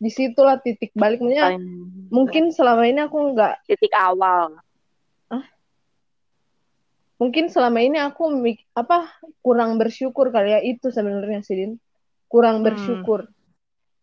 Di 0.00 0.10
situlah 0.10 0.56
titik 0.60 0.90
baliknya. 0.96 1.54
Paling 1.54 1.64
mungkin 2.08 2.44
selama 2.50 2.88
ini 2.88 3.00
aku 3.04 3.36
nggak 3.36 3.54
titik 3.68 3.92
awal. 3.92 4.56
Mungkin 7.20 7.52
selama 7.52 7.84
ini 7.84 8.00
aku 8.00 8.32
mik- 8.32 8.64
apa 8.72 9.12
kurang 9.44 9.76
bersyukur 9.76 10.32
kali 10.32 10.56
ya. 10.56 10.60
Itu 10.64 10.88
sebenarnya 10.88 11.44
sih 11.44 11.52
Din. 11.52 11.72
Kurang 12.24 12.64
Hmm. 12.64 12.72
bersyukur. 12.72 13.28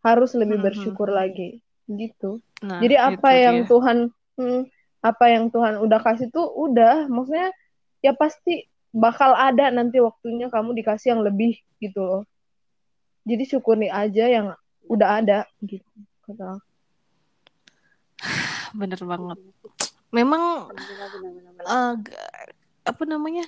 Harus 0.06 0.38
lebih 0.38 0.62
Hmm, 0.62 0.66
bersyukur 0.70 1.10
hmm, 1.10 1.18
hmm. 1.18 1.22
lagi. 1.26 1.50
Gitu. 1.90 2.38
Nah 2.62 2.78
jadi 2.78 2.96
apa 3.02 3.30
itu 3.34 3.42
yang 3.42 3.58
dia. 3.66 3.70
Tuhan 3.74 3.98
hmm, 4.38 4.62
apa 5.02 5.26
yang 5.34 5.46
Tuhan 5.50 5.74
udah 5.82 6.00
kasih 6.06 6.30
tuh 6.30 6.46
udah. 6.46 7.10
Maksudnya 7.10 7.50
ya 8.06 8.14
pasti 8.14 8.70
bakal 8.94 9.36
ada 9.36 9.70
nanti 9.72 10.00
waktunya 10.00 10.48
kamu 10.52 10.76
dikasih 10.78 11.18
yang 11.18 11.22
lebih 11.26 11.60
gitu 11.80 12.00
loh. 12.02 12.22
Jadi 13.28 13.44
syukuri 13.44 13.92
aja 13.92 14.26
yang 14.28 14.48
udah 14.88 15.20
ada 15.20 15.44
gitu 15.60 15.84
kata 16.24 16.64
bener 18.80 19.00
banget. 19.04 19.38
Memang 20.12 20.72
g- 22.00 22.16
apa 22.88 23.04
namanya 23.04 23.44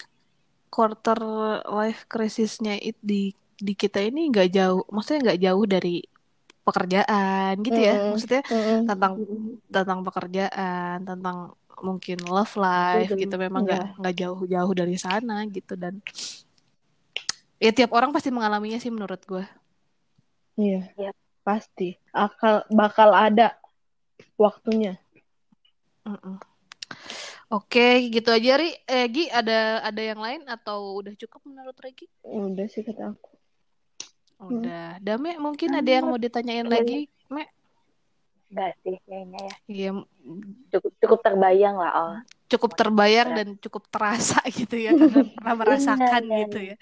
quarter 0.68 1.20
life 1.66 2.06
crisisnya 2.12 2.76
it 2.78 3.00
di 3.00 3.32
di 3.60 3.74
kita 3.76 4.00
ini 4.00 4.32
nggak 4.32 4.50
jauh 4.56 4.84
maksudnya 4.88 5.32
nggak 5.32 5.42
jauh 5.44 5.66
dari 5.68 5.96
pekerjaan 6.70 7.54
gitu 7.60 7.80
ya 7.80 7.94
maksudnya 8.08 8.42
Mm-mm. 8.46 8.86
tentang 8.86 9.14
tentang 9.68 10.00
pekerjaan 10.06 10.98
tentang 11.02 11.38
mungkin 11.80 12.18
love 12.24 12.54
life 12.56 13.10
Betul. 13.10 13.20
gitu 13.26 13.36
memang 13.36 13.62
nggak 13.66 13.84
Iya. 13.84 13.96
nggak 13.98 14.16
jauh-jauh 14.16 14.74
dari 14.76 14.96
sana 14.96 15.44
gitu 15.48 15.74
dan 15.74 15.98
ya 17.58 17.72
tiap 17.72 17.92
orang 17.92 18.12
pasti 18.12 18.30
mengalaminya 18.30 18.78
sih 18.78 18.90
menurut 18.90 19.20
gue 19.24 19.46
Iya, 20.56 20.92
Yap. 21.00 21.16
pasti 21.40 21.96
akal 22.12 22.68
bakal 22.68 23.16
ada 23.16 23.56
waktunya. 24.36 25.00
Mm-mm. 26.04 26.36
Oke, 27.50 28.12
gitu 28.12 28.28
aja 28.30 28.60
Ri. 28.60 28.76
Eh, 28.84 29.08
Gi, 29.08 29.32
ada 29.32 29.80
ada 29.82 30.02
yang 30.04 30.20
lain 30.20 30.44
atau 30.46 31.00
udah 31.00 31.16
cukup 31.16 31.48
menurut 31.48 31.74
Regi? 31.80 32.12
Udah 32.22 32.68
sih 32.68 32.84
kata 32.84 33.16
aku. 33.16 33.29
Udah. 34.40 34.96
Dame 35.00 35.36
mungkin 35.36 35.76
ada 35.76 35.90
yang 35.90 36.08
mau 36.08 36.16
ditanyain 36.16 36.64
lagi, 36.64 37.12
Me? 37.28 37.44
enggak 38.50 38.74
sih 38.82 38.98
kayaknya 39.06 39.40
ya 39.46 39.56
Iya, 39.70 39.90
cukup 40.74 40.92
cukup 40.98 41.20
terbayang 41.22 41.78
lah 41.78 41.92
oh 41.94 42.14
cukup 42.50 42.74
terbayang 42.74 43.30
dan 43.38 43.48
cukup 43.62 43.86
terasa 43.94 44.42
gitu 44.58 44.74
ya 44.74 44.98
karena 44.98 45.22
pernah 45.38 45.54
merasakan 45.56 46.22
Benar. 46.26 46.40
gitu 46.50 46.60
ya. 46.66 46.76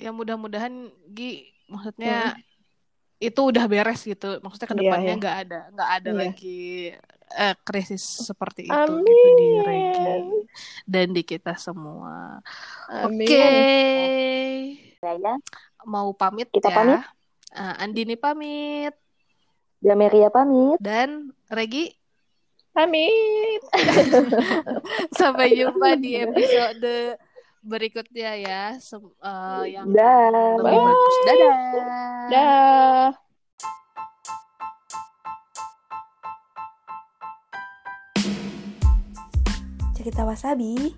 Ya 0.00 0.10
mudah-mudahan 0.16 0.72
Gi 1.12 1.44
maksudnya 1.68 2.40
itu 3.20 3.36
udah 3.36 3.68
beres 3.68 4.00
gitu. 4.00 4.40
Maksudnya 4.40 4.64
ke 4.64 4.74
Iya, 4.74 4.80
depannya 4.80 5.12
iya. 5.12 5.20
nggak 5.20 5.36
ada 5.44 5.60
nggak 5.76 5.90
ada 5.92 6.08
Iya. 6.08 6.18
lagi 6.24 6.60
eh, 7.30 7.54
krisis 7.62 8.00
seperti 8.24 8.64
itu 8.64 8.92
gitu 9.04 9.28
di 9.36 9.46
Amin. 9.60 9.60
Regi 9.60 10.38
dan 10.88 11.06
di 11.12 11.22
kita 11.22 11.52
semua. 11.60 12.40
Amin. 12.88 13.28
Oke. 13.28 13.44
Ya 15.02 15.34
Mau 15.84 16.12
pamit 16.12 16.48
Kita 16.52 16.68
ya. 16.68 16.76
pamit. 16.76 17.00
Eh, 17.50 17.74
Andini 17.80 18.14
pamit 18.14 18.92
Dameria 19.80 20.28
pamit 20.28 20.76
dan 20.78 21.32
Regi 21.48 21.88
Pamit. 22.70 23.58
sampai 25.18 25.58
jumpa 25.58 25.98
di 25.98 26.14
episode 26.14 27.18
berikutnya 27.60 28.38
ya 28.38 28.62
Sem- 28.78 29.10
eh, 29.18 29.64
yang 29.74 29.90
Dah. 29.90 30.30
lebih 30.54 30.78
bagus. 30.78 31.14
Dadah. 31.26 31.56
Dah. 32.30 33.08
Cerita 39.92 40.24
Wasabi 40.24 40.94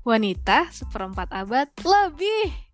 Wanita 0.00 0.72
seperempat 0.72 1.28
abad 1.28 1.68
lebih. 1.76 2.69